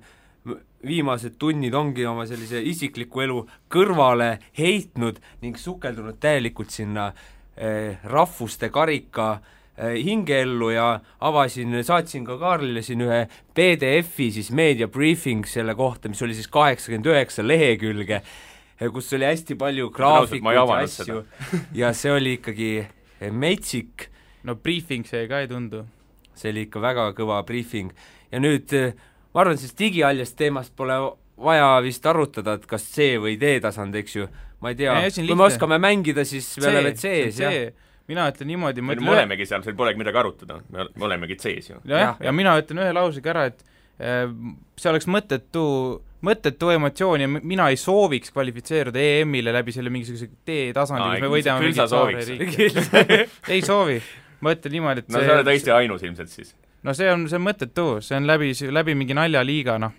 [0.85, 3.39] viimased tunnid ongi oma sellise isikliku elu
[3.71, 7.23] kõrvale heitnud ning sukeldunud täielikult sinna eh,
[8.03, 9.39] rahvuste karika
[9.77, 10.87] eh, hingeellu ja
[11.19, 13.21] avasin, saatsin ka Kaarlile siin ühe
[13.55, 18.21] PDF-i siis meedia briefing selle kohta, mis oli siis kaheksakümmend üheksa lehekülge,
[18.91, 21.23] kus oli hästi palju graafikuid ja asju.
[21.81, 24.09] ja see oli ikkagi eh, metsik.
[24.45, 25.85] No briefing see ka ei tundu.
[26.35, 27.93] see oli ikka väga kõva briifing
[28.31, 28.91] ja nüüd eh,
[29.33, 30.97] ma arvan, sellest digihaljast teemast pole
[31.37, 34.27] vaja vist arutada, et kas C või D tasand, eks ju,
[34.63, 37.55] ma ei tea kui me oskame mängida, siis me oleme C-s, jah.
[38.09, 41.07] mina ütlen niimoodi, ma me ütlen ühe, olemegi seal, seal polegi midagi arutada, me me
[41.09, 41.79] olemegi sees ju.
[41.89, 43.63] jah jah., ja mina ütlen ühe lausega ära, et
[43.99, 44.27] äh,
[44.79, 45.65] see oleks mõttetu,
[46.25, 51.33] mõttetu emotsioon ja mina ei sooviks kvalifitseeruda EM-ile läbi selle mingisuguse D-tasandi Aa, kus me
[51.33, 52.31] võidame küll sa sooviks.
[53.53, 53.99] ei soovi,
[54.45, 56.55] ma ütlen niimoodi, et no sa oled Eesti ainus ilmselt siis.
[56.85, 59.93] no see on, see on mõttetu, see on läbi, läbi mingi naljaliiga, noh,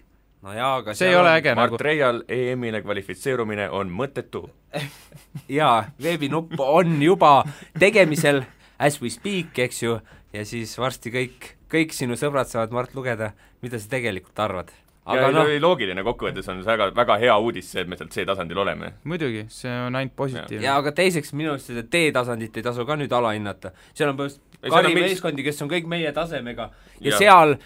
[0.47, 4.45] no jaa, aga see ei ole äge Mart nagu, Reial EM-ile kvalifitseerumine on mõttetu.
[5.59, 7.41] jaa, veebinupp on juba
[7.81, 8.45] tegemisel
[8.79, 9.99] as we speak, eks ju,
[10.37, 13.33] ja siis varsti kõik, kõik sinu sõbrad saavad Mart lugeda,
[13.65, 14.75] mida sa tegelikult arvad.
[15.07, 18.15] aga aga noh, loogiline kokkuvõttes on see väga, väga hea uudis see, et me sealt
[18.15, 18.93] C-tasandil oleme.
[19.05, 20.77] muidugi, see on ainult positiivne ja.
[20.79, 24.77] aga teiseks minu arust seda D-tasandit ei tasu ka nüüd alahinnata, seal on põhimõtteliselt miks-
[24.77, 27.19] karimeeskondi, kes on kõik meie tasemega ja, Jaa.
[27.19, 27.59] seal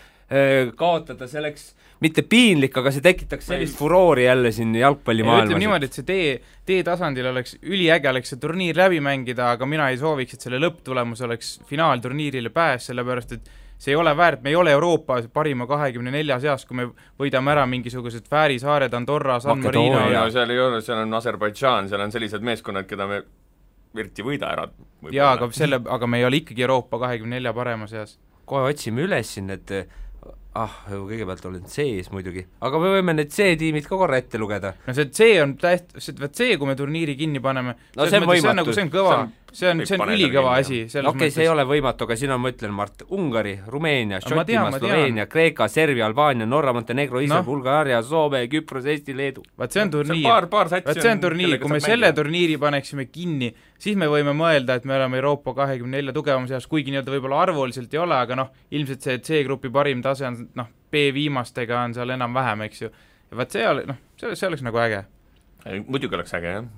[0.79, 5.59] kaotada, see oleks mitte piinlik, aga see tekitaks sellist furoori jälle siin ütleme jalgpallimaailmas.
[5.61, 6.19] niimoodi, et see D,
[6.69, 11.25] D-tasandil oleks üliäge oleks see turniir läbi mängida, aga mina ei sooviks, et selle lõpptulemus
[11.27, 16.13] oleks finaalturniirile pääs, sellepärast et see ei ole väärt, me ei ole Euroopa parima kahekümne
[16.15, 16.89] nelja seas, kui me
[17.21, 19.61] võidame ära mingisugused Fääri saared, Andorra, San.
[19.61, 23.23] Marino no ja seal ei ole, seal on Aserbaidžaan, seal on sellised meeskonnad, keda me
[23.97, 24.69] eriti ei võida ära.
[25.13, 28.19] jaa, aga selle, aga me ei ole ikkagi Euroopa kahekümne nelja parema seas.
[28.45, 29.73] kohe otsime üles siin need
[30.59, 34.73] ah, kõigepealt olen sees muidugi, aga me võime need C-tiimid ka korra ette lugeda.
[34.87, 38.09] no see C on täht-, see, vot see, kui me turniiri kinni paneme, No see
[38.09, 38.57] on see on võimatu.
[38.59, 39.17] nagu, see on kõva
[39.53, 42.41] See on-, see on, ülikõva asi, okei okay,, see ei ole võimatu, aga siin on,
[42.43, 44.77] ma ütlen, Mart, Ungari, Rumeenia, Šotimaa.
[44.77, 49.43] Sloveenia, Kreeka, Serbia, Albaania, Norra, Montenegro, Iisrael no., Bulgaaria, Soome, Küpros, Eesti, Leedu.
[49.59, 50.23] vaat see on turniir.
[50.27, 54.35] paar, paar vaat see on turniir, kui me selle turniiri paneksime kinni, siis me võime
[54.39, 58.19] mõelda, et me oleme Euroopa kahekümne nelja tugevama seas, kuigi nii-öelda võib-olla arvuliselt ei ole,
[58.23, 62.87] aga noh, ilmselt see C-grupi parim tase on noh, B viimastega on seal enam-vähem, eks
[62.87, 62.93] ju.
[63.31, 65.03] ja vaat see ole, noh, see, see oleks nagu äge.
[65.87, 66.71] muidugi oleks äge, jah.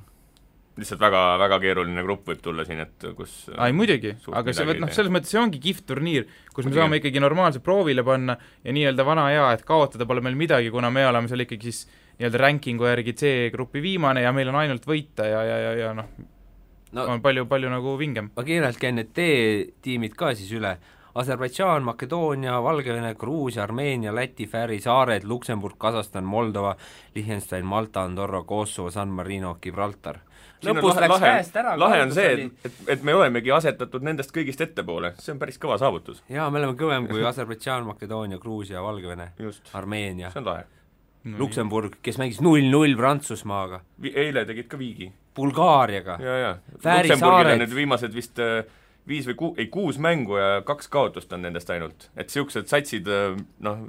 [0.78, 4.64] Lihtsalt väga, väga keeruline grupp võib tulla siin, et kus ai muidugi, suurt aga see,
[4.80, 6.80] noh, ei selles mõttes see ongi kihvt turniir, kus me Muidugi.
[6.80, 10.90] saame ikkagi normaalselt proovile panna ja nii-öelda vana hea, et kaotada pole meil midagi, kuna
[10.90, 11.84] me oleme seal ikkagi siis
[12.16, 16.08] nii-öelda rankingu järgi C-grupi viimane ja meil on ainult võita ja, ja, ja, ja noh,
[16.96, 18.32] no on palju, palju nagu vingem.
[18.36, 20.76] ma kiirelt käin need D-tiimid ka siis üle.
[21.12, 26.72] Aserbaidžaan, Makedoonia, Valgevene, Gruusia, Armeenia, Läti, Fääri saared, Luksemburg, Kasahstan, Moldova,
[27.14, 30.22] Liechtenstein, Malta, Andorra, Kosovo, San Marino, Gibraltar.
[30.62, 31.72] Lõpus lahe- läks lahe- käest ära.
[31.78, 35.58] lahe on see, et, et, et me olemegi asetatud nendest kõigist ettepoole, see on päris
[35.62, 36.22] kõva saavutus.
[36.30, 39.32] jaa, me oleme kõvem kui Aserbaidžaan, Makedoonia, Gruusia, Valgevene,
[39.74, 40.64] Armeenia see, on lahe.
[41.38, 45.12] Luksemburg, kes mängis null-null Prantsusmaaga, eile tegid ka viigi.
[45.36, 48.64] Bulgaariaga, Luksemburgil on nüüd viimased vist äh,
[49.08, 52.08] viis või ku-, ei kuus mängu ja kaks kaotust on nendest ainult.
[52.16, 53.86] et niisugused satsid äh, noh,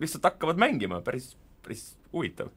[0.00, 1.32] lihtsalt hakkavad mängima, päris,
[1.64, 2.48] päris huvitav.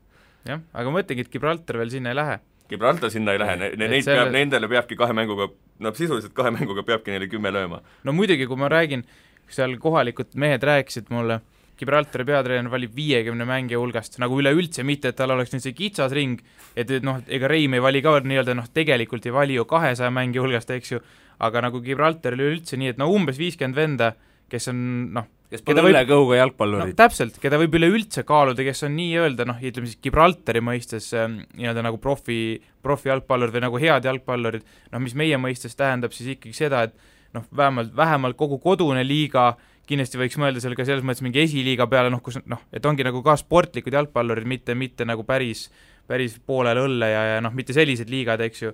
[0.45, 2.37] jah, aga ma mõtlengi, et Gibraltar veel sinna ei lähe.
[2.69, 5.49] Gibraltar sinna ei lähe, Et neid selle- peab, nendele peabki kahe mänguga,
[5.79, 7.81] no sisuliselt kahe mänguga peabki neile kümme lööma.
[8.03, 9.03] no muidugi, kui ma räägin,
[9.49, 11.41] seal kohalikud mehed rääkisid mulle,
[11.77, 16.13] Gibraltari peatreener valib viiekümne mängija hulgast, nagu üleüldse, mitte et tal oleks nüüd see kitsas
[16.15, 16.39] ring,
[16.73, 20.09] et, et noh, ega Reim ei vali ka nii-öelda noh, tegelikult ei vali ju kahesaja
[20.09, 21.01] mängija hulgast, eks ju,
[21.43, 24.13] aga nagu Gibraltaril üleüldse nii, et no umbes viiskümmend venda,
[24.49, 24.79] kes on
[25.17, 26.93] noh, kes pole võib- õlekõuga no jalgpallurid.
[26.93, 26.97] no,.
[26.99, 31.85] täpselt, keda võib üleüldse kaaluda, kes on nii-öelda noh, ütleme siis Gibraltari mõistes ähm, nii-öelda
[31.87, 36.85] nagu profi, profijalgpallurid või nagu head jalgpallurid, noh mis meie mõistes tähendab siis ikkagi seda,
[36.89, 39.53] et noh, vähemalt, vähemalt kogu kodune liiga
[39.85, 43.05] kindlasti võiks mõelda seal ka selles mõttes mingi esiliiga peale, noh kus noh, et ongi
[43.05, 45.67] nagu ka sportlikud jalgpallurid, mitte, mitte nagu päris,
[46.09, 48.73] päris poolel õlle ja, ja noh, mitte sellised liigad, eks ju,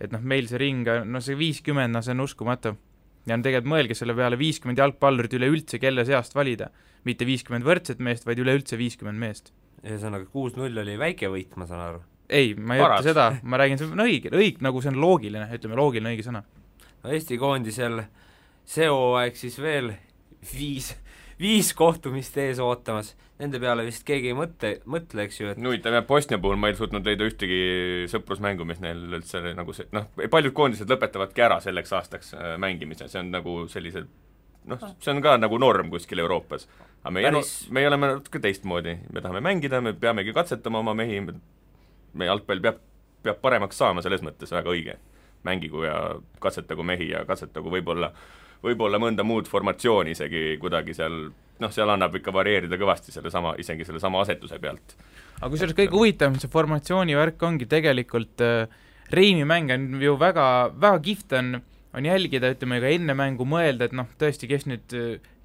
[0.00, 2.74] et noh, meil see ring, no see viiskümmend, no see on uskumatu
[3.28, 6.70] ja no tegelikult mõelge selle peale, viiskümmend jalgpallurit üleüldse, kelle seast valida.
[7.04, 9.52] mitte viiskümmend võrdset meest, vaid üleüldse viiskümmend meest.
[9.84, 12.02] ühesõnaga kuus-null oli väike võit, ma saan aru.
[12.28, 15.48] ei, ma ei ütle seda, ma räägin, see on õige, õig-, nagu see on loogiline,
[15.56, 16.44] ütleme loogiline õige sõna.
[17.02, 18.02] no Eesti koondisel
[18.70, 19.92] see hooaeg siis veel
[20.52, 20.94] viis,
[21.40, 25.96] viis kohtumist ees ootamas, nende peale vist keegi ei mõtle, mõtle, eks ju, et huvitav
[25.96, 27.60] jah, Bosnia puhul ma ei suutnud leida ühtegi
[28.12, 33.08] sõprusmängu, mis neil üldse nagu see noh, paljud koondised lõpetavadki ära selleks aastaks äh, mängimise,
[33.08, 34.10] see on nagu sellised
[34.68, 36.66] noh, see on ka nagu norm kuskil Euroopas.
[37.02, 41.20] aga meie Päris-, me oleme natuke teistmoodi, me tahame mängida, me peamegi katsetama oma mehi,
[41.24, 42.82] meie jalgpall peab,
[43.24, 44.98] peab paremaks saama, selles mõttes väga õige.
[45.44, 45.94] mängigu ja
[46.40, 48.10] katsetagu mehi ja katsetagu võib-olla,
[48.64, 53.84] võib-olla mõnda muud formatsiooni isegi kuidagi seal noh, seal annab ikka varieerida kõvasti sellesama, isegi
[53.84, 54.94] sellesama asetuse pealt.
[55.40, 60.70] Aga kusjuures kõige huvitavam see formatsiooni värk ongi tegelikult äh, Reimi mäng on ju väga,
[60.80, 61.54] väga kihvt on,
[61.98, 64.94] on jälgida, ütleme ka enne mängu mõelda, et noh, tõesti, kes nüüd,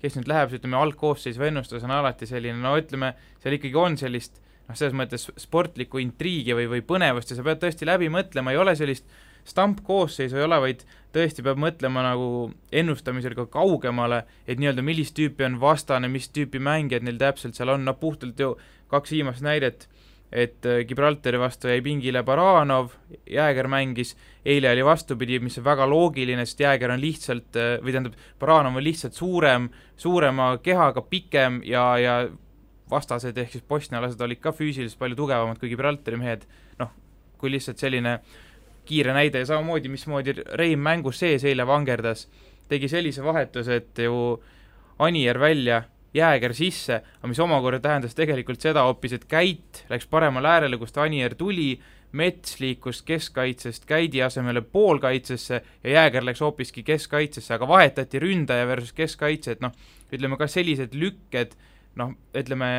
[0.03, 4.37] kes nüüd läheb, ütleme algkoosseisu ennustus on alati selline, no ütleme, seal ikkagi on sellist
[4.67, 8.61] noh, selles mõttes sportlikku intriigi või, või põnevust ja sa pead tõesti läbi mõtlema, ei
[8.61, 9.09] ole sellist
[9.45, 12.29] stampkoosseisu ei ole, vaid tõesti peab mõtlema nagu
[12.75, 17.71] ennustamisel ka kaugemale, et nii-öelda millist tüüpi on vastane, mis tüüpi mängijad neil täpselt seal
[17.75, 18.55] on, noh puhtalt ju
[18.91, 19.87] kaks viimast näidet,
[20.35, 22.95] et äh, Gibraltari vastu jäi pingile Baranov,
[23.31, 28.17] Jääger mängis, eile oli vastupidi, mis on väga loogiline, sest Jääger on lihtsalt, või tähendab,
[28.41, 32.17] Baranov on lihtsalt suurem, suurema kehaga, pikem ja, ja
[32.89, 36.45] vastased ehk siis bosnialased olid ka füüsiliselt palju tugevamad kui Gibraltari mehed,
[36.81, 36.91] noh,
[37.41, 38.19] kui lihtsalt selline
[38.85, 42.27] kiire näide ja samamoodi, mismoodi Reim mängus sees eile vangerdas,
[42.69, 44.15] tegi sellise vahetuse, et ju
[44.99, 45.83] Anier välja,
[46.15, 50.97] Jääger sisse, aga mis omakorda tähendas tegelikult seda hoopis, et Käit läks paremale äärele, kust
[50.97, 51.73] Anier tuli,
[52.15, 58.93] Mets liikus keskkaitsest Käidi asemele poolkaitsesse ja Jääger läks hoopiski keskkaitsesse, aga vahetati ründaja versus
[58.95, 59.73] keskkaitse, et noh,
[60.15, 61.57] ütleme ka sellised lükked,
[61.99, 62.69] noh, ütleme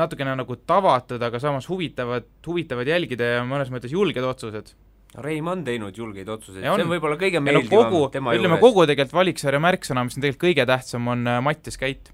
[0.00, 4.72] natukene nagu tavatud, aga samas huvitavad, huvitavad jälgida ja mõnes mõttes julged otsused.
[5.20, 8.56] Reim on teinud julgeid otsuseid, see on võib-olla kõige ja no meeldivam kogu, tema ütleme
[8.56, 8.64] juures.
[8.64, 12.08] kogu tegelikult valiksarja märksõna, mis on tegelikult kõige tähtsam, on äh, Mattias Käit.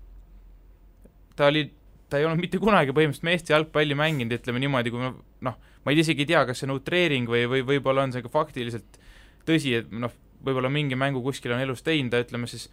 [1.38, 1.68] ta oli,
[2.10, 5.12] ta ei olnud mitte kunagi põhimõtteliselt meeste jalgpalli mänginud, ütleme niimoodi, kui
[5.46, 8.24] noh, ma ei isegi ei tea, kas see on utreering või, või võib-olla on see
[8.24, 8.98] ka faktiliselt
[9.46, 10.12] tõsi, et noh,
[10.44, 12.66] võib-olla mingi mängu kuskil on elus teinud, ta ütleme siis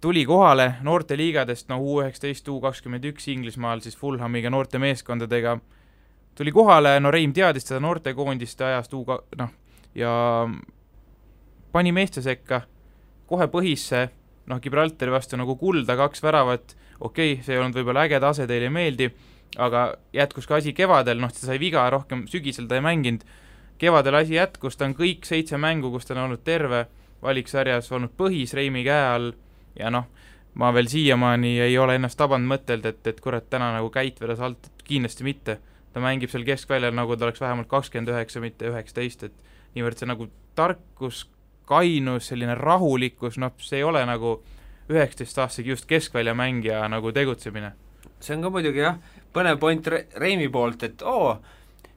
[0.00, 5.58] tuli kohale noorteliigadest, no U üheksateist, U kakskümmend üks Inglismaal siis Fulhamiga noortemeeskondadega,
[6.36, 9.52] tuli kohale, no Reim teadis seda noortekoondiste ajast noh,
[9.96, 10.12] ja
[11.72, 12.62] pani meeste sekka
[13.26, 14.08] kohe põhisse,
[14.46, 18.46] noh, Gibraltari vastu nagu kulda kaks väravat, okei okay,, see ei olnud võib-olla äge tase,
[18.46, 19.10] teile ei meeldi,
[19.58, 23.24] aga jätkus ka asi kevadel, noh, ta sai viga rohkem, sügisel ta ei mänginud,
[23.80, 26.86] kevadel asi jätkus, ta on kõik seitse mängu, kus ta on olnud terve,
[27.24, 29.32] valiksarjas olnud põhis Reimi käe all
[29.76, 30.06] ja noh,
[30.56, 34.40] ma veel siiamaani ei ole ennast tabanud mõttelt, et, et kurat, täna nagu Käit vedas
[34.40, 35.58] alt, kindlasti mitte.
[35.96, 39.36] Ta mängib seal keskväljal, nagu ta oleks vähemalt kakskümmend üheksa, mitte üheksateist, et
[39.72, 40.26] niivõrd see nagu
[40.58, 41.22] tarkus,
[41.64, 44.34] kainus, selline rahulikkus, noh, see ei ole nagu
[44.92, 47.72] üheksateistaastase just keskväljamängija nagu tegutsemine.
[48.20, 48.98] see on ka muidugi jah,
[49.32, 51.38] põnev point Re- Reimi poolt, et oo,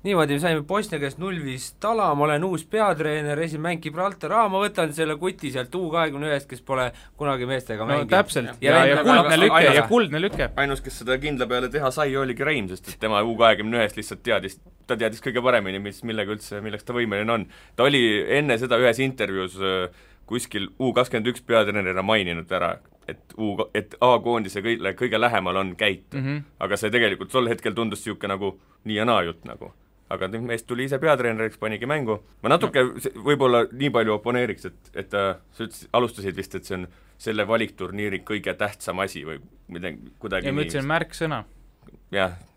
[0.03, 4.47] niimoodi me saime Bosnia käest null-viis tala, ma olen uus peatreener, esimene mäng Gibraltar, aa
[4.51, 8.13] ma võtan selle kuti sealt U kahekümne ühest, kes pole kunagi meestega no mänginud.
[8.13, 10.49] täpselt, Ja ja, ja kuldne lüke ja kuldne lüke.
[10.55, 13.99] ainus, kes seda kindla peale teha sai, oligi Reim, sest et tema U kahekümne ühest
[13.99, 17.49] lihtsalt teadis, ta teadis kõige paremini, mis, millega üldse, milleks ta võimeline on.
[17.75, 18.03] ta oli
[18.39, 22.77] enne seda ühes intervjuus äh, kuskil U kakskümmend üks peatreenerina maininud ära,
[23.09, 26.23] et U, et A-koondise kõige, kõige lähemal on Käit mm.
[26.23, 26.41] -hmm.
[26.59, 29.73] aga see tegelikult tol hetkel tundus niisugune nagu nii ja naa jutt nagu
[30.09, 34.91] aga nüüd mees tuli ise peatreeneriks, panigi mängu, ma natuke võib-olla nii palju oponeeriks, et,
[35.03, 36.87] et äh, sa ütlesid, alustasid vist, et see on
[37.19, 39.39] selle valikturniiri kõige tähtsam asi või
[39.75, 41.43] midagi, kuidagi ja ma ütlesin märksõna,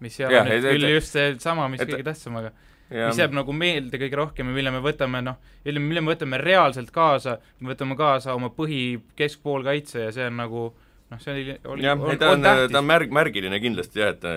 [0.01, 2.53] mis Jah, on nüüd küll just seesama, mis et- kõige tähtsam, aga
[2.93, 6.13] ja mis jääb nagu meelde kõige rohkem ja mille me võtame noh, ütleme, mille me
[6.15, 10.65] võtame reaalselt kaasa, me võtame kaasa oma põhi keskpoolkaitse ja see on nagu
[11.13, 12.89] noh, see oli, oli, jah, ei ta on ta on.
[12.89, 14.35] märg, märgiline kindlasti jah, et ta,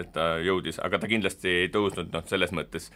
[0.00, 2.90] et ta jõudis, aga ta kindlasti ei tõusnud noh, selles mõttes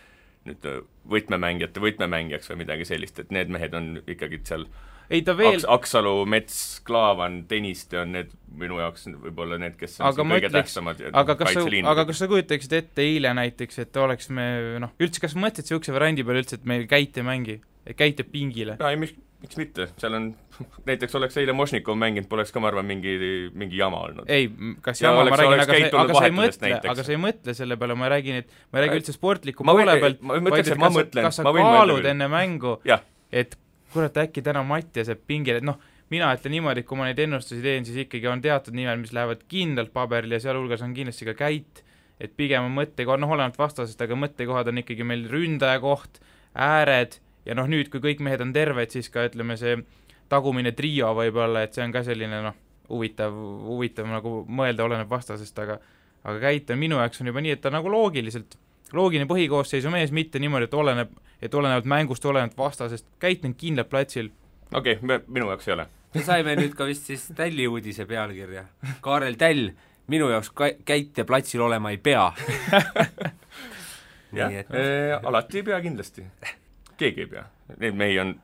[0.44, 0.66] nüüd
[1.08, 4.66] võtmemängijate võtmemängijaks või midagi sellist, et need mehed on ikkagi seal
[5.12, 9.98] ei ta veel Aks,, Aksalu, Mets, Klaavan, Tõniste on need minu jaoks võib-olla need, kes
[10.00, 13.78] on Aga kõige ütleks- tähtsamad aga kas sa, aga kas sa kujutaksid ette eile näiteks,
[13.84, 14.46] et oleks me
[14.82, 17.60] noh, üldse kas sa mõtlesid niisuguse variandi peale üldse, et meil Käit ei mängi,
[17.96, 18.78] Käit jääb pingile?
[18.80, 20.28] ei miks, miks mitte, seal on,
[20.88, 23.14] näiteks oleks eile Mošnikov mänginud, poleks ka ma arvan, mingi,
[23.56, 24.30] mingi jama olnud.
[24.32, 24.48] ei,
[24.84, 27.56] kas Ja jama, ma räägin, aga sa, aga sa ei mõtle, aga sa ei mõtle
[27.56, 30.80] selle peale, ma räägin, et ma ei räägi üldse sportliku Ma poole pealt, mõtleks, et
[30.84, 32.78] kas kas sa kaalud enne mängu,
[33.34, 33.58] et
[33.94, 35.80] kurat, äkki täna Mattias jääb pingile, et noh,
[36.12, 39.14] mina ütlen niimoodi, et kui ma neid ennustusi teen, siis ikkagi on teatud nimed, mis
[39.14, 41.84] lähevad kindlalt paberile ja sealhulgas on kindlasti ka Käit,
[42.22, 46.20] et pigem on mõttekohad, noh, olenevalt vastasest, aga mõttekohad on ikkagi meil ründaja koht,
[46.54, 49.78] ääred ja noh, nüüd, kui kõik mehed on terved, siis ka ütleme, see
[50.32, 52.56] tagumine trio võib-olla, et see on ka selline noh,
[52.88, 53.34] huvitav,
[53.68, 55.78] huvitav nagu mõelda, oleneb vastasest, aga
[56.24, 58.56] aga Käit on minu jaoks on juba nii, et ta nagu loogiliselt,
[58.96, 63.92] loogiline põhikoosseisu mees, mitte niimoodi, et oleneb, et olenevalt mängust, olenevalt vastasest, Käit on kindlalt
[63.92, 64.30] platsil,
[64.72, 65.88] okei okay,, minu jaoks ei ole.
[66.14, 68.64] me saime nüüd ka vist siis Tälli uudise pealkirja.
[69.04, 69.72] Kaarel Täll,
[70.08, 72.30] minu jaoks ka- käitja platsil olema ei pea.
[74.38, 74.84] jah nii, et e,
[75.20, 76.24] alati ei pea kindlasti.
[77.00, 77.44] Keegi ei pea.
[77.80, 78.34] Neid mehi on,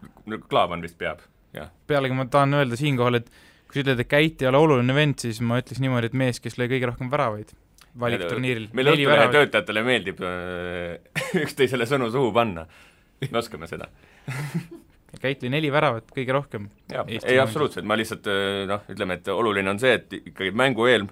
[0.48, 1.20] Klaavan vist peab,
[1.56, 1.68] jah.
[1.86, 3.28] pealegi ma tahan öelda siinkohal, et
[3.68, 6.40] kui sa ütled, et Käit ei ole oluline vend, siis ma ütleks niimoodi, et mees,
[6.42, 7.52] kes lõi kõige rohkem väravaid
[8.00, 8.68] valikturniiril.
[8.76, 10.98] meil Õhtulehe töötajatele meeldib äh,
[11.44, 12.66] üksteisele sõnu suhu panna.
[13.26, 13.90] me oskame seda.
[15.20, 16.68] Käit lõi neli väravat kõige rohkem.
[17.10, 21.08] ei absoluutselt, ma lihtsalt äh, noh, ütleme, et oluline on see, et ikkagi mängu eel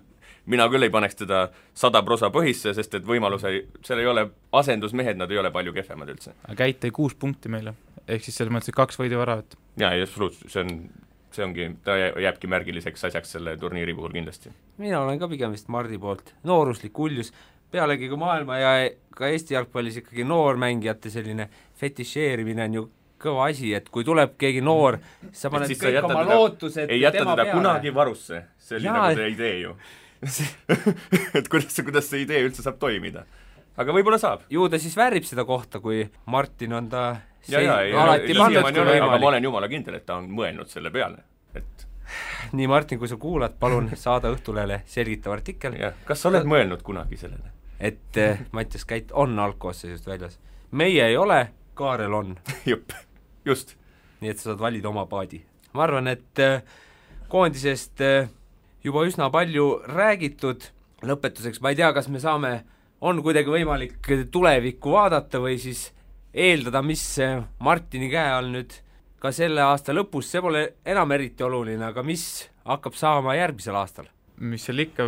[0.48, 1.42] mina küll ei paneks teda
[1.76, 3.50] sada prosa põhisse, sest et võimaluse,
[3.84, 6.32] seal ei ole asendusmehed, nad ei ole palju kehvemad üldse.
[6.48, 7.74] aga Käit tõi kuus punkti meile,
[8.08, 9.58] ehk siis selles mõttes, et kaks võiduväravat.
[9.76, 10.72] jaa, ei absoluutselt, see on,
[11.36, 14.50] see ongi, ta jää- jääbki märgiliseks asjaks selle turniiri puhul kindlasti.
[14.78, 17.32] mina olen ka pigem vist Mardi poolt, nooruslik uljus,
[17.70, 22.84] pealegi kui maailma ja ka Eesti jalgpallis ikkagi noormängijate selline fetišeerimine on ju
[23.18, 26.36] kõva asi, et kui tuleb keegi noor, siis sa paned sa kõik jätad oma teda-
[26.38, 27.52] lootused ei jäta teda peale.
[27.52, 29.72] kunagi varusse, see oli Jaa, nagu see idee ju.
[31.38, 33.24] et kuidas kuidas see idee üldse saab toimida.
[33.76, 34.46] aga võib-olla saab.
[34.50, 37.04] ju ta siis väärib seda kohta, kui Martin on ta
[37.48, 40.90] ja, ja, ei, alati ole, aga ma olen jumala kindel, et ta on mõelnud selle
[40.94, 41.22] peale.
[41.54, 41.86] et
[42.56, 45.78] nii, Martin, kui sa kuulad, palun saada Õhtulehele selgitav artikkel,
[46.08, 47.54] kas sa oled mõelnud kunagi sellele?
[47.80, 50.38] et eh, Mattias Käit on algkoosseisust väljas.
[50.70, 52.36] meie ei ole, Kaarel on,
[52.70, 52.90] jupp,
[53.44, 53.76] just.
[54.20, 55.44] nii et sa saad valida oma paadi.
[55.72, 56.62] ma arvan, et eh,
[57.28, 58.28] koondisest eh,
[58.84, 60.68] juba üsna palju räägitud,
[61.06, 62.52] lõpetuseks ma ei tea, kas me saame,
[63.00, 65.88] on kuidagi võimalik tulevikku vaadata või siis
[66.34, 67.02] eeldada, mis
[67.64, 68.74] Martini käe all nüüd
[69.18, 74.08] ka selle aasta lõpus, see pole enam eriti oluline, aga mis hakkab saama järgmisel aastal?
[74.38, 75.04] mis seal ikka,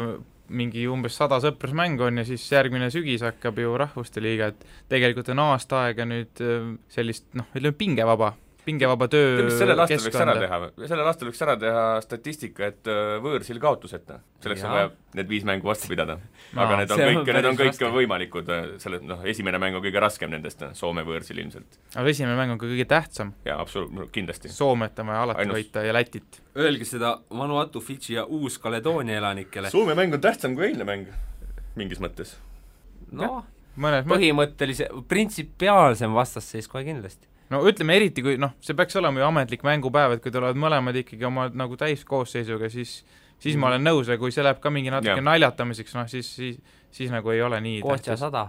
[0.50, 5.30] mingi umbes sada sõprusmängu on ja siis järgmine sügis hakkab ju Rahvuste Liiga, et tegelikult
[5.30, 8.33] on aasta aega nüüd äh, sellist noh, ütleme pingevaba,
[8.64, 10.59] pingevaba töö sellel aastal võiks ära teha,
[10.90, 14.20] sellel aastal võiks ära teha statistika, et äh, võõrsil kaotuseta.
[14.42, 14.77] selleks on Jaa.
[14.77, 16.18] vaja need viis mängu vastu pidada.
[16.55, 17.90] Aga need on on kõik, need on kõik raske.
[17.94, 18.51] võimalikud,
[18.83, 21.79] selle noh, esimene mäng on kõige raskem nendest, Soome võõrsil ilmselt.
[21.94, 24.53] aga esimene mäng on ka kõige tähtsam, jaa, absoluutselt, kindlasti.
[24.55, 26.42] Soomet on vaja alati Ainus- võita ja Lätit.
[26.57, 29.70] Öelge seda Vanuatu, Fidži ja Uus-Kaledoonia elanikele.
[29.70, 31.09] Soome mäng on tähtsam kui eilne mäng,
[31.79, 32.37] mingis mõttes.
[33.12, 33.44] noh,
[33.79, 37.30] põhimõttelise, printsipiaalsem vastasseis kohe kindlasti.
[37.50, 41.00] No ütleme eriti, kui noh, see peaks olema ju ametlik mängupäev, et kui tulevad mõlemad
[41.02, 43.00] ikkagi oma nagu täiskoosseisuga, siis
[43.40, 45.24] siis ma olen nõus ja kui see läheb ka mingi natuke Jah.
[45.24, 46.60] naljatamiseks, noh siis, siis
[46.90, 48.48] siis nagu ei ole nii Kostja sada.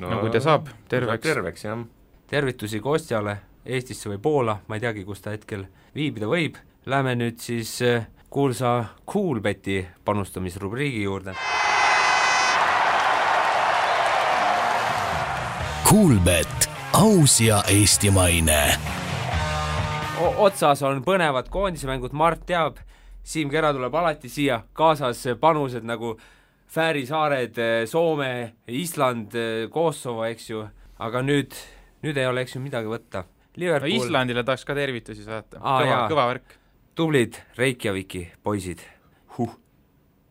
[0.00, 1.22] no, no kui ta saab terveks.
[1.22, 1.84] terveks, jah.
[2.30, 6.58] tervitusi Kostjale Eestisse või Poola, ma ei teagi, kus ta hetkel viibida võib.
[6.84, 11.32] Läheme nüüd siis äh, kuulsa Coolbeti panustamisrubriigi juurde.
[15.88, 18.60] Kuulbett, aus ja eestimaine
[20.38, 22.78] otsas on põnevad koondismängud, Mart teab,
[23.26, 26.14] Siim Kera tuleb alati siia, kaasas panused nagu
[26.70, 27.58] Fääri saared,
[27.90, 28.30] Soome,
[28.68, 29.34] Island,
[29.74, 30.62] Kosovo, eks ju,
[31.02, 31.58] aga nüüd,
[32.06, 33.24] nüüd ei ole, eks ju, midagi võtta.
[33.26, 36.58] no Liverpool, Islandile tahaks ka tervitusi saata, Aa, kõva kõva värk.
[36.94, 38.86] tublid Reykjaviki poisid
[39.36, 39.54] huh..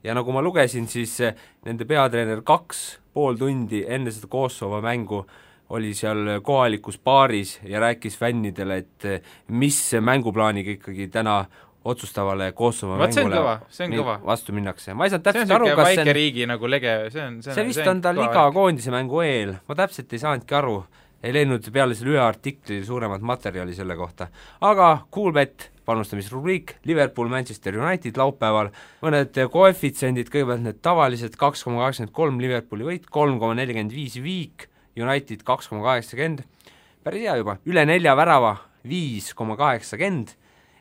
[0.03, 5.25] ja nagu ma lugesin, siis eh, nende peatreener kaks pool tundi enne seda Kosovo mängu
[5.69, 11.43] oli seal kohalikus baaris ja rääkis fännidele, et eh, mis mänguplaaniga ikkagi täna
[11.85, 14.93] otsustavale Kosovo Vaat see mängule see vastu minnakse.
[14.93, 17.55] ma ei saanud see täpselt aru, kas see on riigi nagu lege, see on, see
[17.55, 20.77] see on vist on tal iga koondise mängu eel, ma täpselt ei saanudki aru,
[21.23, 24.29] ei leidnud peale selle ühe artikli suuremat materjali selle kohta.
[24.61, 28.71] aga Kuulbett panustamisrubriik Liverpool, Manchester United laupäeval,
[29.03, 34.15] mõned koefitsiendid, kõigepealt need tavalised kaks koma kaheksakümmend kolm Liverpooli võit, kolm koma nelikümmend viis
[34.23, 34.69] viik,
[34.99, 36.43] United kaks koma kaheksakümmend,
[37.03, 38.55] päris hea juba, üle nelja värava
[38.87, 40.35] viis koma kaheksakümmend,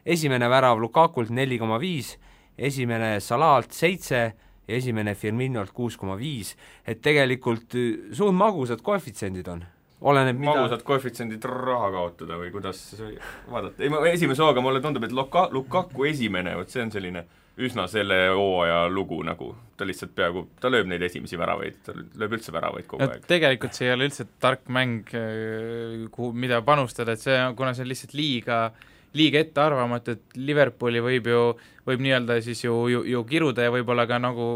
[0.05, 2.17] esimene värav Lukakult neli koma viis,
[2.59, 4.23] esimene Salalt seitse
[4.69, 6.57] ja esimene Firminolt kuus koma viis,
[6.87, 9.65] et tegelikult äh, suht magusad koefitsiendid on
[10.03, 12.81] oleneb mida magusad koefitsiendid raha kaotada või kuidas
[13.51, 17.25] vaadata, ei ma esimese hooga mulle tundub, et Luka-, Lukaku esimene, vot see on selline
[17.63, 22.39] üsna selle hooaja lugu nagu, ta lihtsalt peaaegu, ta lööb neid esimesi väravaid, ta lööb
[22.39, 23.27] üldse väravaid kogu no aeg.
[23.29, 25.13] tegelikult see ei ole üldse tark mäng,
[26.15, 28.63] kuhu, mida panustada, et see, kuna see on lihtsalt liiga
[29.13, 31.43] liiga ettearvamatu, et Liverpooli võib ju,
[31.85, 34.47] võib nii-öelda siis ju, ju, ju kiruda ja võib-olla ka nagu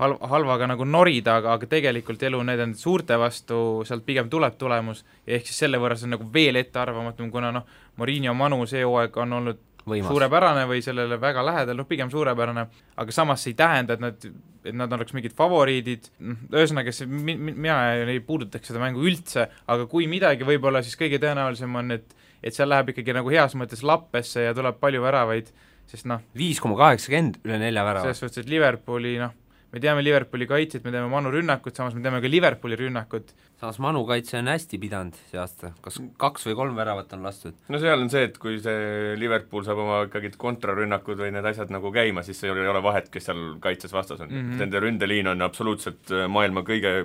[0.00, 5.04] hal-, halvaga nagu norida, aga, aga tegelikult elu nende suurte vastu sealt pigem tuleb tulemus,
[5.26, 7.70] ehk siis selle võrra see on nagu veel ettearvamatum, kuna noh,
[8.00, 10.10] Morinho Manu see hooaeg on olnud Võimas.
[10.10, 12.66] suurepärane või sellele väga lähedal, noh pigem suurepärane,
[12.98, 14.28] aga samas see ei tähenda, et nad,
[14.66, 19.04] et nad oleks mingid favoriidid, noh ühesõnaga see, mi-, mi-, mina ei puudutaks seda mängu
[19.06, 22.16] üldse, aga kui midagi, võib-olla siis kõige tõenäolisem on, et
[22.46, 25.48] et seal läheb ikkagi nagu heas mõttes lappesse ja tuleb palju väravaid,
[25.90, 28.06] sest noh, viis koma kaheksakümmend üle nelja värava.
[28.06, 29.32] selles suhtes, et Liverpooli noh,
[29.76, 33.34] me teame Liverpooli kaitset, me teame Manu rünnakut, samas me teame ka Liverpooli rünnakut.
[33.60, 37.58] samas Manu kaitse on hästi pidanud see aasta, kas kaks või kolm väravat on lastud?
[37.68, 41.72] no seal on see, et kui see Liverpool saab oma ikkagi kontrarünnakud või need asjad
[41.74, 44.40] nagu käima, siis ei ole, ei ole vahet, kes seal kaitses vastas on mm.
[44.40, 44.64] -hmm.
[44.64, 46.96] Nende ründeliin on absoluutselt äh, maailma kõige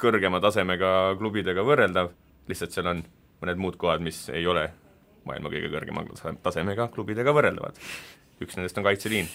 [0.00, 2.14] kõrgema tasemega klubidega võrreldav,
[2.48, 3.02] lihtsalt seal on
[3.42, 4.68] mõned muud kohad, mis ei ole
[5.26, 7.74] maailma kõige kõrgema tase- tasemega klubidega võrreldavad.
[8.40, 9.28] üks nendest on kaitseliin.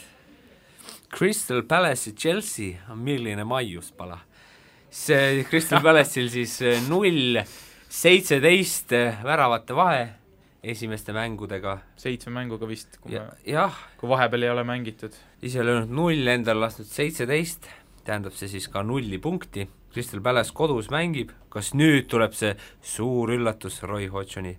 [1.11, 4.19] Crystal Palace'i Chelsea on milline maius pala.
[4.89, 7.39] see Crystal Palace'il siis eh, null
[7.89, 10.03] seitseteist eh, väravate vahe
[10.65, 11.77] esimeste mängudega.
[11.99, 15.13] Seitsme mänguga vist, kui ja jah, kui vahepeal ei ole mängitud.
[15.41, 17.69] ise löönud null, endal lastud seitseteist,
[18.05, 23.31] tähendab see siis ka nulli punkti, Crystal Palace kodus mängib, kas nüüd tuleb see suur
[23.31, 24.57] üllatus Roy Hodgsoni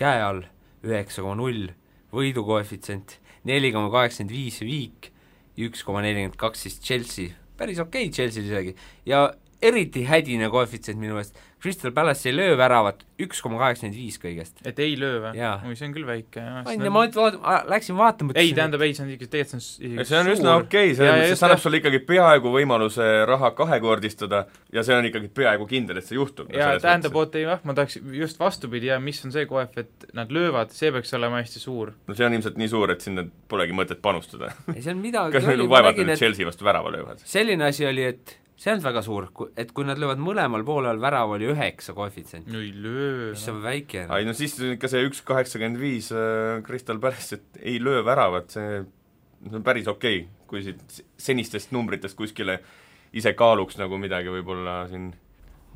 [0.00, 0.44] käe all,
[0.86, 1.66] üheksa koma null,
[2.14, 3.18] võidukoefitsient
[3.48, 5.10] neli koma kaheksakümmend viis viik,
[5.58, 8.76] üks koma nelikümmend kaks siis Chelsea, päris okei okay Chelsea'l isegi,
[9.06, 9.26] ja
[9.62, 14.62] eriti hädine koefitsient minu meelest, Crystal Palace ei löö väravat, üks koma kaheksakümmend viis kõigest.
[14.64, 15.32] et ei löö või?
[15.36, 15.58] Jaa.
[15.68, 16.62] oi, see on küll väike, jah.
[16.64, 19.66] ma ei tea, ma nüüd vaat-, läksin vaatama, ei, tähendab ei, see on ikka, tegelikult
[19.66, 21.64] see on see on üsna okei okay,, Ja- ja see, see annab jah.
[21.66, 24.42] sulle ikkagi peaaegu võimaluse raha kahekordistada
[24.72, 26.48] ja see on ikkagi peaaegu kindel, et see juhtub.
[26.56, 30.10] ja tähendab, oota ei jah, ma tahaks just vastupidi ja mis on see koef, et
[30.16, 31.92] nad löövad, see peaks olema hästi suur.
[32.08, 34.54] no see on ilmselt nii suur, et sinna polegi mõtet panustada.
[34.72, 37.20] ei see on midagi kas neil on vaevalt et Chelsea vastu värava löövad?
[37.28, 41.32] selline asi oli, et see olnud väga suur, et kui nad löövad mõlemal poolel värav,
[41.36, 43.30] oli üheksa koefitsient, no ei löö.
[43.32, 44.04] mis on väike.
[44.04, 48.52] ei no siis ikka see üks kaheksakümmend viis äh, Crystal Palace, et ei löö väravat,
[48.52, 48.82] see
[49.48, 52.58] see on päris okei okay,, kui siit senistest numbritest kuskile
[53.16, 55.10] ise kaaluks nagu midagi võib-olla siin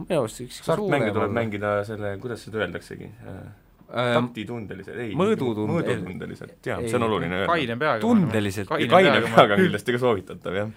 [0.02, 1.34] minu arust üks startmänge tuleb.
[1.34, 3.40] mängida selle, kuidas seda öeldaksegi äh,,
[3.94, 7.50] taktitundeliselt, ei mõõdutunde- mõõdutundeliselt, jaa, ei, see on oluline öelda.
[7.52, 8.02] kaine peaga.
[8.02, 8.76] Tundeliselt.
[8.82, 10.72] ja kaine peaga on kindlasti ka soovitatav, jah.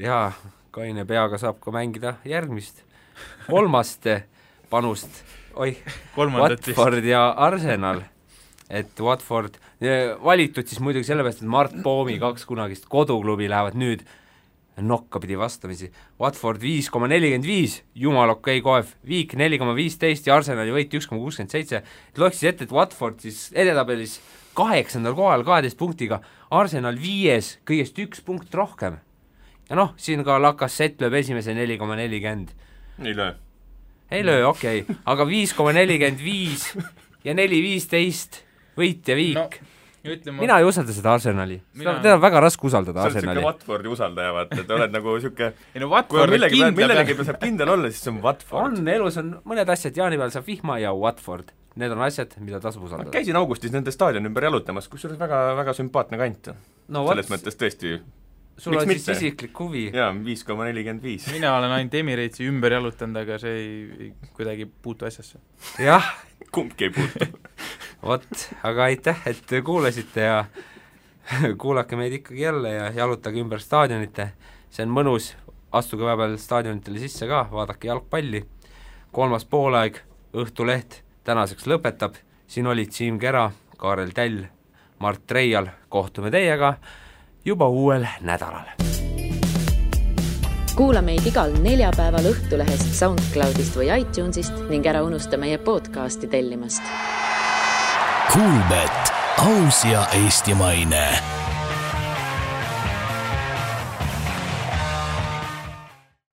[0.00, 0.28] jaa,
[0.74, 2.82] kaine peaga saab ka mängida järgmist,
[3.46, 4.08] kolmast
[4.70, 5.22] panust,
[5.54, 5.78] oih.
[6.16, 8.02] Watford ja Arsenal,
[8.70, 9.60] et Watford
[10.24, 14.04] valitud siis muidugi sellepärast, et Mart Poomi kaks kunagist koduklubi lähevad nüüd
[14.82, 15.90] nokka pidi vastamisi.
[16.20, 20.74] Watford viis koma nelikümmend viis, jumala okei okay, koef, Viik neli koma viisteist ja Arsenali
[20.74, 21.84] võit üks koma kuuskümmend seitse.
[22.18, 24.18] loeks siis ette, et Watford siis edetabelis
[24.58, 26.20] kaheksandal kohal kaheteist punktiga,
[26.50, 28.98] Arsenal viies, kõigest üks punkt rohkem.
[29.68, 32.54] Ja noh, siin ka Lacazette lööb esimese neli koma nelikümmend
[33.04, 33.34] ei löö.
[34.10, 36.70] ei löö, okei okay., aga viis koma nelikümmend viis
[37.24, 38.42] ja neli viisteist,
[38.78, 39.60] võit ja viik
[40.04, 43.14] no ütleme mina ei usalda seda Arsenali, Mina- teda on väga raske usaldada sa oled
[43.14, 43.46] niisugune Arsenali.
[43.46, 47.16] Watfordi usaldaja, vaata, et oled nagu niisugune ei no kui on Watford millegi peal, millelegi
[47.18, 48.80] peal saab kindel olla, siis see on Watford.
[48.80, 52.84] on, elus on mõned asjad, jaanipäeval saab vihma ja Watford, need on asjad, mida tasub
[52.84, 53.14] usaldada.
[53.14, 56.52] käisin augustis nende staadioni ümber jalutamas, kusjuures väga, väga sümpaatne kant.
[56.52, 57.96] no selles vot, mõttes tõesti,
[58.58, 59.12] sul miks on siis mitte?
[59.18, 59.84] isiklik huvi.
[59.94, 61.26] jaa, viis koma nelikümmend viis.
[61.32, 65.40] mina olen ainult Emiratesi ümber jalutanud, aga see ei, ei kuidagi puutu asjasse.
[65.82, 66.10] jah,
[66.54, 67.28] kumbki ei puutu.
[68.08, 70.44] vot, aga aitäh, et kuulasite ja
[71.62, 74.30] kuulake meid ikkagi jälle ja jalutage ümber staadionite,
[74.70, 75.32] see on mõnus,
[75.74, 78.44] astuge vahepeal staadionitele sisse ka, vaadake jalgpalli,
[79.12, 80.02] kolmas poolaeg,
[80.34, 82.16] Õhtuleht tänaseks lõpetab,
[82.50, 83.44] siin olid Siim Kera,
[83.78, 84.40] Kaarel Täll,
[84.98, 86.72] Mart Reial, kohtume teiega
[87.44, 88.68] juba uuel nädalal.
[90.76, 96.82] kuula meid igal neljapäeval Õhtulehest, SoundCloudist või iTunesist ning ära unusta meie podcasti tellimast
[98.32, 101.04] Kuulmet aus ja eestimaine